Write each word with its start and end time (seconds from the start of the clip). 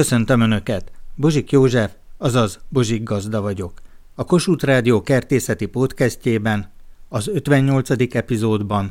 Köszöntöm 0.00 0.40
Önöket! 0.40 0.84
Bozsik 1.16 1.50
József, 1.50 1.92
azaz 2.18 2.66
Bozsik 2.72 3.02
Gazda 3.02 3.40
vagyok. 3.40 3.72
A 4.16 4.24
Kossuth 4.24 4.64
Rádió 4.64 5.00
kertészeti 5.00 5.68
podcastjében, 5.68 6.64
az 7.08 7.28
58. 7.28 8.14
epizódban 8.14 8.86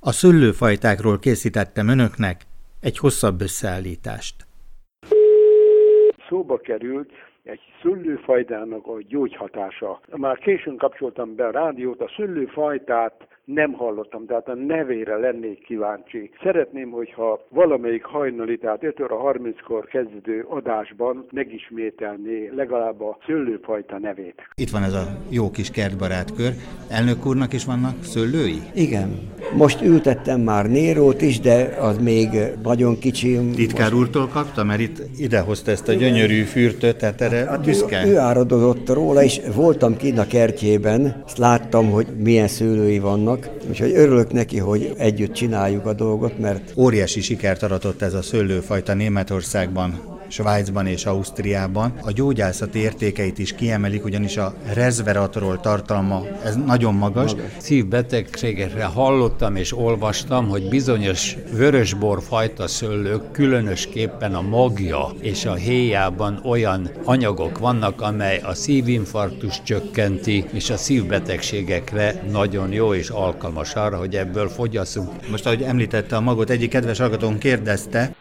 a 0.00 0.12
szőlőfajtákról 0.12 1.18
készítettem 1.18 1.88
Önöknek 1.88 2.36
egy 2.80 2.98
hosszabb 2.98 3.40
összeállítást. 3.40 4.36
Szóba 6.28 6.56
került 6.58 7.10
egy 7.42 7.60
szőlőfajtának 7.82 8.86
a 8.86 9.02
gyógyhatása. 9.08 10.00
Már 10.10 10.38
későn 10.38 10.76
kapcsoltam 10.76 11.34
be 11.34 11.46
a 11.46 11.50
rádiót, 11.50 12.00
a 12.00 12.10
szőlőfajtát 12.16 13.26
nem 13.44 13.72
hallottam, 13.72 14.26
tehát 14.26 14.48
a 14.48 14.54
nevére 14.54 15.16
lennék 15.16 15.64
kíváncsi. 15.64 16.30
Szeretném, 16.42 16.90
hogyha 16.90 17.46
valamelyik 17.48 18.04
hajnali, 18.04 18.58
tehát 18.58 18.84
5 18.84 19.00
óra 19.00 19.16
30-kor 19.32 19.84
kezdődő 19.84 20.44
adásban 20.48 21.26
megismételné 21.30 22.50
legalább 22.56 23.00
a 23.00 23.18
szőlőfajta 23.26 23.98
nevét. 23.98 24.42
Itt 24.54 24.70
van 24.70 24.82
ez 24.82 24.94
a 24.94 25.04
jó 25.30 25.50
kis 25.50 25.70
kertbarátkör. 25.70 26.52
Elnök 26.90 27.26
úrnak 27.26 27.52
is 27.52 27.64
vannak 27.64 28.02
szőlői? 28.02 28.58
Igen. 28.74 29.08
Most 29.56 29.82
ültettem 29.82 30.40
már 30.40 30.70
Nérót 30.70 31.22
is, 31.22 31.40
de 31.40 31.76
az 31.80 31.98
még 31.98 32.28
nagyon 32.62 32.98
kicsi. 32.98 33.38
Titkár 33.54 33.92
úrtól 33.92 34.28
kapta, 34.28 34.64
mert 34.64 34.80
itt 34.80 34.98
idehozta 35.18 35.70
ezt 35.70 35.88
a 35.88 35.92
gyönyörű 35.92 36.42
fürtöt, 36.42 36.98
tehát 36.98 37.20
erre 37.20 37.36
hát 37.36 37.64
büszke. 37.64 38.06
Ő, 38.06 38.10
ő 38.10 38.18
áradozott 38.18 38.88
róla, 38.88 39.22
és 39.22 39.40
voltam 39.56 39.96
kint 39.96 40.18
a 40.18 40.26
kertjében, 40.26 41.22
és 41.26 41.36
láttam, 41.36 41.90
hogy 41.90 42.06
milyen 42.18 42.48
szőlői 42.48 42.98
vannak, 42.98 43.31
vannak, 43.32 43.68
úgyhogy 43.68 43.92
örülök 43.94 44.32
neki, 44.32 44.58
hogy 44.58 44.92
együtt 44.96 45.32
csináljuk 45.32 45.86
a 45.86 45.92
dolgot, 45.92 46.38
mert... 46.38 46.72
Óriási 46.76 47.20
sikert 47.20 47.62
aratott 47.62 48.02
ez 48.02 48.14
a 48.14 48.22
szőlőfajta 48.22 48.94
Németországban, 48.94 50.11
Svájcban 50.32 50.86
és 50.86 51.04
Ausztriában. 51.04 51.92
A 52.02 52.10
gyógyászati 52.10 52.78
értékeit 52.78 53.38
is 53.38 53.54
kiemelik, 53.54 54.04
ugyanis 54.04 54.36
a 54.36 54.54
resveratrol 54.72 55.60
tartalma, 55.60 56.22
ez 56.44 56.56
nagyon 56.66 56.94
magas. 56.94 57.32
Szívbetegségekre 57.56 58.84
hallottam 58.84 59.56
és 59.56 59.76
olvastam, 59.76 60.48
hogy 60.48 60.68
bizonyos 60.68 61.36
vörösbor 61.56 62.22
fajta 62.22 62.66
szőlők, 62.66 63.30
különösképpen 63.32 64.34
a 64.34 64.40
magja 64.40 65.08
és 65.20 65.44
a 65.44 65.54
héjában 65.54 66.40
olyan 66.44 66.90
anyagok 67.04 67.58
vannak, 67.58 68.00
amely 68.00 68.40
a 68.44 68.54
szívinfarktus 68.54 69.62
csökkenti, 69.62 70.44
és 70.52 70.70
a 70.70 70.76
szívbetegségekre 70.76 72.22
nagyon 72.30 72.72
jó 72.72 72.94
és 72.94 73.08
alkalmas 73.08 73.74
arra, 73.74 73.96
hogy 73.96 74.16
ebből 74.16 74.48
fogyasszunk. 74.48 75.30
Most, 75.30 75.46
ahogy 75.46 75.62
említette 75.62 76.16
a 76.16 76.20
magot, 76.20 76.50
egyik 76.50 76.70
kedves 76.70 76.98
hallgatón 76.98 77.38
kérdezte, 77.38 78.14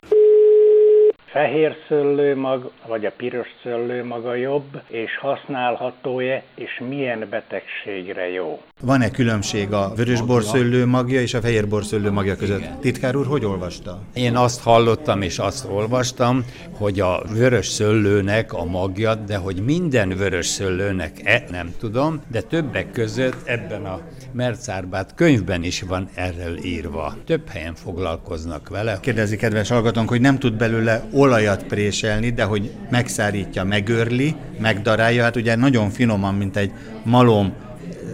fehér 1.31 1.75
szőlőmag 1.87 2.71
vagy 2.87 3.05
a 3.05 3.11
piros 3.11 3.47
szőlőmag 3.63 4.25
a 4.25 4.33
jobb, 4.35 4.81
és 4.87 5.17
használható-e, 5.17 6.43
és 6.55 6.79
milyen 6.87 7.27
betegségre 7.29 8.29
jó? 8.29 8.61
Van-e 8.83 9.11
különbség 9.11 9.71
a 9.73 9.93
vörösbor 9.95 10.43
szőlő 10.43 10.85
magja 10.85 11.21
és 11.21 11.33
a 11.33 11.41
fehérbor 11.41 11.85
szőlő 11.85 12.11
magja 12.11 12.35
között? 12.35 12.59
Igen. 12.59 12.79
Titkár 12.79 13.15
úr, 13.15 13.25
hogy 13.25 13.45
olvasta? 13.45 13.99
Én 14.13 14.35
azt 14.35 14.61
hallottam 14.61 15.21
és 15.21 15.39
azt 15.39 15.67
olvastam, 15.69 16.45
hogy 16.71 16.99
a 16.99 17.23
vörös 17.33 17.67
szőlőnek 17.67 18.53
a 18.53 18.65
magja, 18.65 19.15
de 19.15 19.37
hogy 19.37 19.63
minden 19.65 20.09
vörös 20.09 20.45
szőlőnek-e, 20.45 21.43
nem 21.51 21.73
tudom, 21.79 22.21
de 22.31 22.41
többek 22.41 22.91
között 22.91 23.47
ebben 23.47 23.85
a 23.85 24.01
Mercárbát 24.31 25.13
könyvben 25.15 25.63
is 25.63 25.81
van 25.81 26.09
erről 26.13 26.63
írva. 26.63 27.15
Több 27.25 27.47
helyen 27.47 27.75
foglalkoznak 27.75 28.69
vele. 28.69 28.99
Kérdezi 29.01 29.35
kedves 29.35 29.69
hallgatónk, 29.69 30.09
hogy 30.09 30.21
nem 30.21 30.39
tud 30.39 30.53
belőle 30.53 31.03
olajat 31.13 31.63
préselni, 31.63 32.29
de 32.29 32.43
hogy 32.43 32.71
megszárítja, 32.89 33.63
megörli, 33.63 34.35
megdarálja, 34.59 35.23
hát 35.23 35.35
ugye 35.35 35.55
nagyon 35.55 35.89
finoman, 35.89 36.35
mint 36.35 36.57
egy 36.57 36.71
malom 37.03 37.53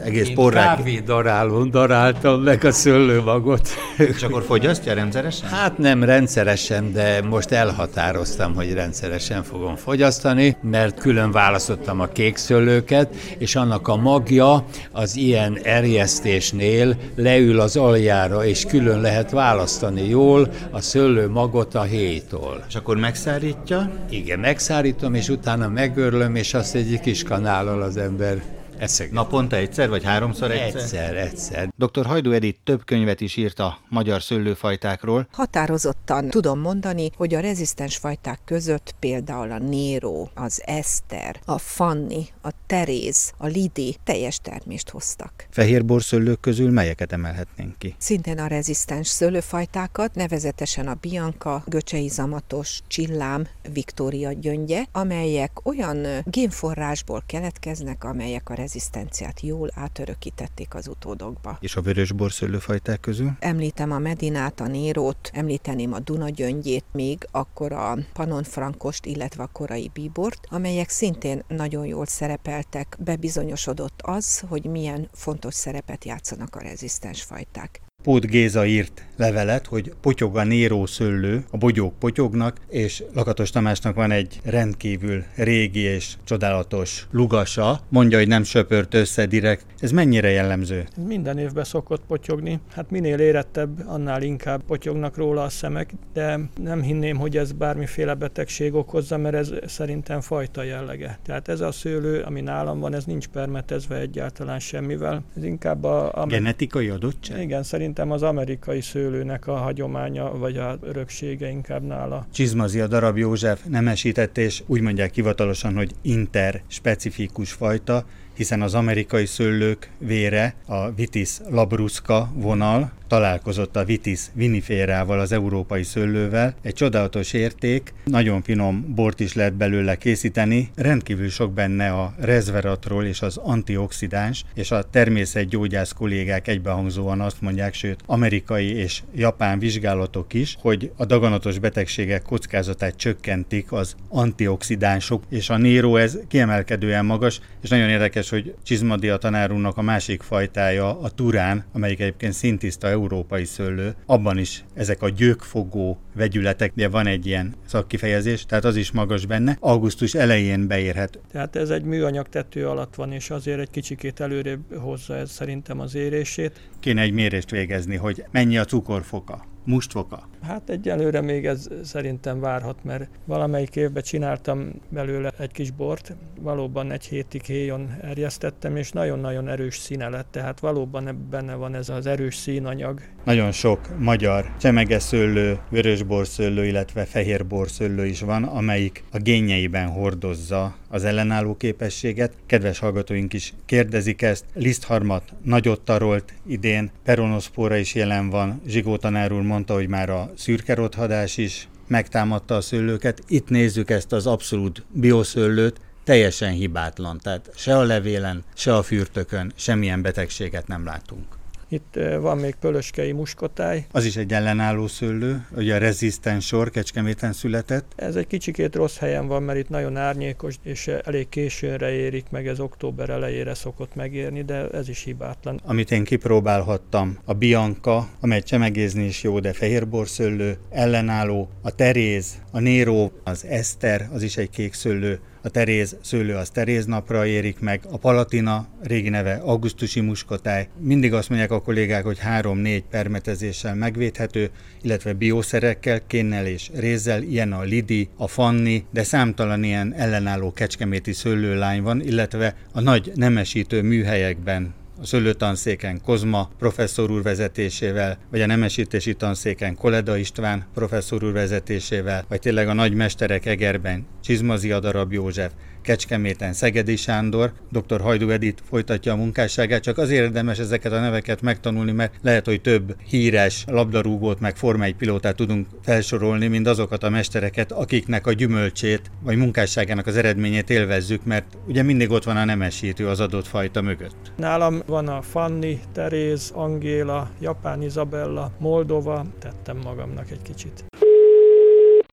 egész 0.07 0.29
porrák. 0.33 0.77
Kávé 0.77 0.99
darálón 0.99 1.69
daráltam 1.69 2.41
meg 2.41 2.63
a 2.63 2.71
szőlőmagot. 2.71 3.69
És 3.97 4.21
akkor 4.21 4.43
fogyasztja 4.43 4.93
rendszeresen? 4.93 5.49
Hát 5.49 5.77
nem 5.77 6.03
rendszeresen, 6.03 6.91
de 6.91 7.21
most 7.21 7.51
elhatároztam, 7.51 8.55
hogy 8.55 8.73
rendszeresen 8.73 9.43
fogom 9.43 9.75
fogyasztani, 9.75 10.57
mert 10.61 10.99
külön 10.99 11.31
választottam 11.31 11.99
a 11.99 12.07
kék 12.07 12.35
szőlőket, 12.35 13.15
és 13.37 13.55
annak 13.55 13.87
a 13.87 13.95
magja 13.95 14.65
az 14.91 15.15
ilyen 15.15 15.59
erjesztésnél 15.63 16.97
leül 17.15 17.59
az 17.59 17.75
aljára, 17.75 18.45
és 18.45 18.65
külön 18.65 19.01
lehet 19.01 19.31
választani 19.31 20.09
jól 20.09 20.49
a 20.71 20.81
szőlő 20.81 21.29
magot 21.29 21.75
a 21.75 21.81
héjtól. 21.81 22.63
És 22.67 22.75
akkor 22.75 22.97
megszárítja? 22.97 23.91
Igen, 24.09 24.39
megszárítom, 24.39 25.13
és 25.13 25.29
utána 25.29 25.67
megörlöm, 25.67 26.35
és 26.35 26.53
azt 26.53 26.75
egy 26.75 26.99
kis 26.99 27.23
kanállal 27.23 27.81
az 27.81 27.97
ember 27.97 28.41
Eszeg. 28.77 29.11
Naponta 29.11 29.55
egyszer, 29.55 29.89
vagy 29.89 30.03
háromszor 30.03 30.51
egyszer? 30.51 30.81
Egyszer, 30.81 31.15
egyszer. 31.15 31.73
Dr. 31.77 32.05
Hajdú 32.05 32.31
Edith 32.31 32.59
több 32.63 32.85
könyvet 32.85 33.21
is 33.21 33.35
írt 33.35 33.59
a 33.59 33.77
magyar 33.89 34.21
szőlőfajtákról. 34.21 35.27
Határozottan 35.31 36.29
tudom 36.29 36.59
mondani, 36.59 37.09
hogy 37.15 37.33
a 37.33 37.39
rezisztens 37.39 37.97
fajták 37.97 38.39
között 38.45 38.95
például 38.99 39.51
a 39.51 39.59
Nero, 39.59 40.27
az 40.33 40.61
Eszter, 40.65 41.39
a 41.45 41.57
Fanny, 41.57 42.27
a 42.41 42.49
Teréz, 42.65 43.31
a 43.37 43.47
Lidi 43.47 43.95
teljes 44.03 44.39
termést 44.39 44.89
hoztak. 44.89 45.47
Fehérborszőlők 45.49 46.39
közül 46.39 46.71
melyeket 46.71 47.11
emelhetnénk 47.11 47.77
ki? 47.77 47.95
Szintén 47.97 48.39
a 48.39 48.47
rezisztens 48.47 49.07
szőlőfajtákat, 49.07 50.15
nevezetesen 50.15 50.87
a 50.87 50.97
Bianca, 51.01 51.63
Göcsei 51.65 52.07
Zamatos, 52.07 52.79
Csillám, 52.87 53.47
Viktória 53.73 54.31
gyöngye, 54.31 54.83
amelyek 54.91 55.51
olyan 55.63 56.05
génforrásból 56.23 57.23
keletkeznek, 57.25 58.03
amelyek 58.03 58.49
a 58.49 58.53
rezisztenciát 58.67 59.41
jól 59.41 59.69
átörökítették 59.73 60.73
az 60.75 60.87
utódokba. 60.87 61.57
És 61.61 61.75
a 61.75 61.81
vörösbor 61.81 62.31
szőlőfajták 62.31 62.99
közül? 62.99 63.31
Említem 63.39 63.91
a 63.91 63.99
Medinát, 63.99 64.59
a 64.59 64.67
Nérót, 64.67 65.29
említeném 65.33 65.93
a 65.93 65.99
Duna 65.99 66.29
gyöngyét, 66.29 66.85
még 66.91 67.27
akkor 67.31 67.71
a 67.71 67.97
Panon 68.13 68.43
Frankost, 68.43 69.05
illetve 69.05 69.43
a 69.43 69.49
korai 69.51 69.89
bíbort, 69.93 70.47
amelyek 70.49 70.89
szintén 70.89 71.43
nagyon 71.47 71.85
jól 71.85 72.05
szerepeltek, 72.05 72.97
bebizonyosodott 72.99 74.01
az, 74.01 74.39
hogy 74.39 74.65
milyen 74.65 75.09
fontos 75.13 75.53
szerepet 75.53 76.05
játszanak 76.05 76.55
a 76.55 76.59
rezisztens 76.59 77.23
fajták. 77.23 77.86
Pót 78.03 78.25
Géza 78.25 78.65
írt 78.65 79.05
levelet, 79.17 79.65
hogy 79.65 79.93
potyog 80.01 80.37
a 80.37 80.43
Néró 80.43 80.85
szőlő, 80.85 81.43
a 81.51 81.57
bogyók 81.57 81.99
potyognak, 81.99 82.57
és 82.69 83.03
Lakatos 83.13 83.49
Tamásnak 83.49 83.95
van 83.95 84.11
egy 84.11 84.39
rendkívül 84.43 85.23
régi 85.35 85.79
és 85.79 86.13
csodálatos 86.23 87.07
lugasa, 87.11 87.79
mondja, 87.89 88.17
hogy 88.17 88.27
nem 88.27 88.43
söpört 88.43 88.93
össze 88.93 89.25
direkt. 89.25 89.65
Ez 89.79 89.91
mennyire 89.91 90.29
jellemző? 90.29 90.87
Minden 91.07 91.37
évben 91.37 91.63
szokott 91.63 92.01
potyogni. 92.07 92.59
Hát 92.73 92.91
minél 92.91 93.19
érettebb, 93.19 93.83
annál 93.87 94.21
inkább 94.21 94.63
potyognak 94.63 95.17
róla 95.17 95.43
a 95.43 95.49
szemek, 95.49 95.93
de 96.13 96.39
nem 96.61 96.81
hinném, 96.81 97.17
hogy 97.17 97.37
ez 97.37 97.51
bármiféle 97.51 98.13
betegség 98.13 98.73
okozza, 98.73 99.17
mert 99.17 99.35
ez 99.35 99.51
szerintem 99.65 100.21
fajta 100.21 100.63
jellege. 100.63 101.19
Tehát 101.23 101.47
ez 101.47 101.61
a 101.61 101.71
szőlő, 101.71 102.21
ami 102.21 102.41
nálam 102.41 102.79
van, 102.79 102.93
ez 102.93 103.05
nincs 103.05 103.27
permetezve 103.27 103.95
egyáltalán 103.95 104.59
semmivel. 104.59 105.23
Ez 105.37 105.43
inkább 105.43 105.83
a... 105.83 106.21
a... 106.21 106.25
Genetikai 106.25 106.89
adottság? 106.89 107.41
Igen, 107.41 107.63
szerintem 107.63 107.86
szerintem 107.87 108.15
az 108.15 108.23
amerikai 108.23 108.81
szőlőnek 108.81 109.47
a 109.47 109.55
hagyománya, 109.55 110.37
vagy 110.37 110.57
a 110.57 110.77
öröksége 110.81 111.49
inkább 111.49 111.83
nála. 111.83 112.25
Csizmazi 112.33 112.79
a 112.79 112.87
darab 112.87 113.17
József 113.17 113.63
nemesített, 113.69 114.37
és 114.37 114.63
úgy 114.65 114.81
mondják 114.81 115.13
hivatalosan, 115.13 115.75
hogy 115.75 115.91
interspecifikus 116.01 117.51
fajta, 117.51 118.05
hiszen 118.37 118.61
az 118.61 118.73
amerikai 118.73 119.25
szőlők 119.25 119.89
vére, 119.97 120.55
a 120.65 120.91
Vitis 120.91 121.29
labrusca 121.49 122.31
vonal 122.33 122.91
találkozott 123.07 123.75
a 123.75 123.83
Vitis 123.83 124.19
viniférával, 124.33 125.19
az 125.19 125.31
európai 125.31 125.83
szőlővel. 125.83 126.55
Egy 126.61 126.73
csodálatos 126.73 127.33
érték, 127.33 127.93
nagyon 128.05 128.41
finom 128.41 128.93
bort 128.95 129.19
is 129.19 129.33
lehet 129.33 129.53
belőle 129.53 129.95
készíteni. 129.95 130.69
Rendkívül 130.75 131.29
sok 131.29 131.53
benne 131.53 131.89
a 131.89 132.13
resveratrol 132.19 133.05
és 133.05 133.21
az 133.21 133.37
antioxidáns, 133.37 134.43
és 134.53 134.71
a 134.71 134.83
természetgyógyász 134.83 135.91
kollégák 135.91 136.47
egybehangzóan 136.47 137.21
azt 137.21 137.41
mondják, 137.41 137.73
sőt 137.73 138.03
amerikai 138.05 138.73
és 138.73 139.01
japán 139.15 139.59
vizsgálatok 139.59 140.33
is, 140.33 140.57
hogy 140.59 140.91
a 140.97 141.05
daganatos 141.05 141.59
betegségek 141.59 142.21
kockázatát 142.21 142.95
csökkentik 142.95 143.71
az 143.71 143.95
antioxidánsok, 144.09 145.23
és 145.29 145.49
a 145.49 145.57
Nero 145.57 145.95
ez 145.95 146.17
kiemelkedően 146.27 147.05
magas, 147.05 147.39
és 147.61 147.69
nagyon 147.69 147.89
érdekes 147.89 148.26
érdekes, 148.31 148.53
hogy 148.53 148.63
Csizmadia 148.63 149.17
tanárúnak 149.17 149.77
a 149.77 149.81
másik 149.81 150.21
fajtája, 150.21 150.99
a 150.99 151.09
turán, 151.09 151.65
amelyik 151.73 151.99
egyébként 151.99 152.33
szintiszta 152.33 152.87
európai 152.87 153.45
szőlő, 153.45 153.95
abban 154.05 154.37
is 154.37 154.63
ezek 154.73 155.01
a 155.01 155.09
gyökfogó 155.09 155.99
vegyületek, 156.15 156.71
de 156.75 156.87
van 156.87 157.07
egy 157.07 157.25
ilyen 157.25 157.55
szakkifejezés, 157.65 158.45
tehát 158.45 158.65
az 158.65 158.75
is 158.75 158.91
magas 158.91 159.25
benne. 159.25 159.57
Augusztus 159.59 160.13
elején 160.13 160.67
beérhet. 160.67 161.19
Tehát 161.31 161.55
ez 161.55 161.69
egy 161.69 161.83
műanyag 161.83 162.29
tető 162.29 162.67
alatt 162.67 162.95
van, 162.95 163.11
és 163.11 163.29
azért 163.29 163.59
egy 163.59 163.69
kicsikét 163.69 164.19
előrébb 164.19 164.77
hozza 164.77 165.15
ez 165.15 165.31
szerintem 165.31 165.79
az 165.79 165.95
érését. 165.95 166.61
Kéne 166.79 167.01
egy 167.01 167.13
mérést 167.13 167.49
végezni, 167.49 167.95
hogy 167.95 168.23
mennyi 168.31 168.57
a 168.57 168.65
cukorfoka 168.65 169.45
mustfoka? 169.67 170.27
Hát 170.47 170.69
egyelőre 170.69 171.21
még 171.21 171.45
ez 171.45 171.67
szerintem 171.83 172.39
várhat, 172.39 172.83
mert 172.83 173.09
valamelyik 173.25 173.75
évben 173.75 174.03
csináltam 174.03 174.81
belőle 174.89 175.31
egy 175.39 175.51
kis 175.51 175.71
bort, 175.71 176.15
valóban 176.41 176.91
egy 176.91 177.05
hétig 177.05 177.43
héjon 177.43 177.97
erjesztettem, 178.01 178.75
és 178.75 178.91
nagyon-nagyon 178.91 179.47
erős 179.47 179.77
színe 179.77 180.09
lett, 180.09 180.27
tehát 180.31 180.59
valóban 180.59 181.27
benne 181.29 181.53
van 181.53 181.75
ez 181.75 181.89
az 181.89 182.05
erős 182.05 182.35
színanyag. 182.35 183.01
Nagyon 183.23 183.51
sok 183.51 183.99
magyar 183.99 184.51
csemegeszőlő, 184.59 185.59
vörösborszőlő, 185.69 186.65
illetve 186.65 187.05
fehérborszőlő 187.05 188.05
is 188.05 188.21
van, 188.21 188.43
amelyik 188.43 189.03
a 189.11 189.17
génjeiben 189.17 189.87
hordozza 189.87 190.75
az 190.89 191.03
ellenálló 191.03 191.55
képességet. 191.55 192.33
Kedves 192.45 192.79
hallgatóink 192.79 193.33
is 193.33 193.53
kérdezik 193.65 194.21
ezt. 194.21 194.45
Lisztharmat 194.53 195.23
nagyot 195.43 195.81
tarolt 195.81 196.33
idén, 196.47 196.91
peronoszpóra 197.03 197.75
is 197.75 197.95
jelen 197.95 198.29
van. 198.29 198.61
Zsigó 198.67 198.97
tanár 198.97 199.31
úr 199.31 199.41
mondta, 199.41 199.73
hogy 199.73 199.87
már 199.87 200.09
a 200.09 200.29
szürkerothadás 200.37 201.37
is 201.37 201.67
megtámadta 201.87 202.55
a 202.55 202.61
szőlőket. 202.61 203.23
Itt 203.27 203.49
nézzük 203.49 203.89
ezt 203.89 204.11
az 204.11 204.27
abszolút 204.27 204.83
bioszőlőt, 204.91 205.79
teljesen 206.03 206.51
hibátlan. 206.51 207.19
Tehát 207.23 207.49
se 207.55 207.77
a 207.77 207.83
levélen, 207.83 208.43
se 208.55 208.75
a 208.75 208.83
fürtökön 208.83 209.51
semmilyen 209.55 210.01
betegséget 210.01 210.67
nem 210.67 210.85
látunk. 210.85 211.36
Itt 211.69 211.99
van 212.19 212.37
még 212.37 212.55
pölöskei 212.55 213.11
muskotáj. 213.11 213.85
Az 213.91 214.05
is 214.05 214.15
egy 214.15 214.33
ellenálló 214.33 214.87
szőlő, 214.87 215.45
ugye 215.55 215.75
a 215.75 215.77
rezisztens 215.77 216.45
sor 216.45 216.69
Kecskeméten 216.69 217.33
született. 217.33 217.91
Ez 217.95 218.15
egy 218.15 218.27
kicsikét 218.27 218.75
rossz 218.75 218.97
helyen 218.97 219.27
van, 219.27 219.43
mert 219.43 219.59
itt 219.59 219.69
nagyon 219.69 219.97
árnyékos, 219.97 220.55
és 220.63 220.87
elég 220.87 221.29
későnre 221.29 221.91
érik 221.91 222.25
meg, 222.29 222.47
ez 222.47 222.59
október 222.59 223.09
elejére 223.09 223.53
szokott 223.53 223.95
megérni, 223.95 224.43
de 224.43 224.69
ez 224.69 224.89
is 224.89 225.03
hibátlan. 225.03 225.61
Amit 225.65 225.91
én 225.91 226.03
kipróbálhattam, 226.03 227.17
a 227.25 227.33
Bianca, 227.33 228.07
amely 228.19 228.41
csemegézni 228.41 229.05
is 229.05 229.23
jó, 229.23 229.39
de 229.39 229.53
fehérborszőlő, 229.53 230.57
ellenálló, 230.69 231.49
a 231.61 231.75
Teréz, 231.75 232.41
a 232.51 232.59
Nero, 232.59 233.09
az 233.23 233.45
Eszter, 233.45 234.09
az 234.13 234.23
is 234.23 234.37
egy 234.37 234.49
kék 234.49 234.73
szőlő, 234.73 235.19
a 235.41 235.49
teréz 235.49 235.97
szőlő 236.01 236.35
az 236.35 236.49
teréz 236.49 236.85
napra 236.85 237.25
érik 237.25 237.59
meg, 237.59 237.81
a 237.91 237.97
palatina, 237.97 238.67
régi 238.81 239.09
neve 239.09 239.33
augusztusi 239.33 239.99
muskotáj. 239.99 240.67
Mindig 240.79 241.13
azt 241.13 241.29
mondják 241.29 241.51
a 241.51 241.61
kollégák, 241.61 242.03
hogy 242.03 242.19
3-4 242.39 242.81
permetezéssel 242.89 243.75
megvédhető, 243.75 244.49
illetve 244.81 245.13
bioszerekkel, 245.13 246.05
kénnel 246.07 246.45
és 246.45 246.69
rézzel, 246.75 247.21
ilyen 247.21 247.53
a 247.53 247.61
lidi, 247.61 248.09
a 248.17 248.27
fanni, 248.27 248.85
de 248.91 249.03
számtalan 249.03 249.63
ilyen 249.63 249.93
ellenálló 249.93 250.51
kecskeméti 250.51 251.13
szőlőlány 251.13 251.81
van, 251.81 252.01
illetve 252.01 252.55
a 252.71 252.81
nagy 252.81 253.11
nemesítő 253.15 253.81
műhelyekben 253.81 254.73
a 255.01 255.05
szőlőtanszéken 255.05 256.01
Kozma 256.01 256.49
professzor 256.57 257.11
úr 257.11 257.21
vezetésével, 257.21 258.17
vagy 258.31 258.41
a 258.41 258.45
nemesítési 258.45 259.13
tanszéken 259.13 259.75
Koleda 259.75 260.17
István 260.17 260.65
professzor 260.73 261.23
úr 261.23 261.31
vezetésével, 261.31 262.25
vagy 262.27 262.39
tényleg 262.39 262.67
a 262.67 262.73
nagy 262.73 262.93
mesterek 262.93 263.45
Egerben 263.45 264.05
Csizmazi 264.23 264.71
Adarab 264.71 265.11
József, 265.13 265.51
Kecskeméten 265.87 266.53
Szegedi 266.53 266.95
Sándor, 266.95 267.51
dr. 267.71 268.01
Hajdú 268.01 268.29
Edit 268.29 268.61
folytatja 268.69 269.13
a 269.13 269.15
munkásságát, 269.15 269.81
csak 269.81 269.97
azért 269.97 270.23
érdemes 270.23 270.59
ezeket 270.59 270.91
a 270.91 270.99
neveket 270.99 271.41
megtanulni, 271.41 271.91
mert 271.91 272.13
lehet, 272.21 272.45
hogy 272.45 272.61
több 272.61 272.95
híres 273.09 273.63
labdarúgót 273.67 274.39
meg 274.39 274.55
Forma 274.55 274.83
1 274.83 274.95
pilótát 274.95 275.35
tudunk 275.35 275.67
felsorolni, 275.83 276.47
mint 276.47 276.67
azokat 276.67 277.03
a 277.03 277.09
mestereket, 277.09 277.71
akiknek 277.71 278.27
a 278.27 278.31
gyümölcsét 278.31 279.01
vagy 279.23 279.37
munkásságának 279.37 280.07
az 280.07 280.17
eredményét 280.17 280.69
élvezzük, 280.69 281.25
mert 281.25 281.57
ugye 281.67 281.83
mindig 281.83 282.11
ott 282.11 282.23
van 282.23 282.37
a 282.37 282.45
nemesítő 282.45 283.07
az 283.07 283.19
adott 283.19 283.47
fajta 283.47 283.81
mögött. 283.81 284.31
Nálam 284.35 284.81
van 284.85 285.07
a 285.07 285.21
Fanni, 285.21 285.79
Teréz, 285.93 286.51
Angéla, 286.55 287.29
Japán 287.41 287.81
Izabella, 287.81 288.51
Moldova, 288.59 289.25
tettem 289.39 289.77
magamnak 289.83 290.31
egy 290.31 290.41
kicsit. 290.41 290.85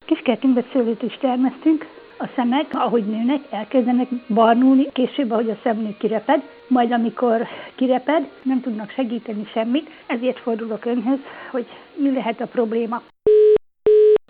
Kiskertünkbe 0.06 0.64
szőlőt 0.72 1.02
is 1.02 1.18
termesztünk, 1.20 1.86
a 2.24 2.30
szemek, 2.34 2.66
ahogy 2.72 3.04
nőnek, 3.04 3.40
elkezdenek 3.50 4.08
barnulni, 4.28 4.92
később, 4.92 5.30
ahogy 5.30 5.50
a 5.50 5.58
szemnő 5.62 5.94
kireped, 5.98 6.42
majd 6.68 6.92
amikor 6.92 7.46
kireped, 7.74 8.28
nem 8.42 8.60
tudnak 8.60 8.90
segíteni 8.90 9.46
semmit, 9.52 9.90
ezért 10.06 10.38
fordulok 10.38 10.84
önhöz, 10.84 11.18
hogy 11.50 11.66
mi 11.94 12.12
lehet 12.12 12.40
a 12.40 12.46
probléma. 12.46 13.02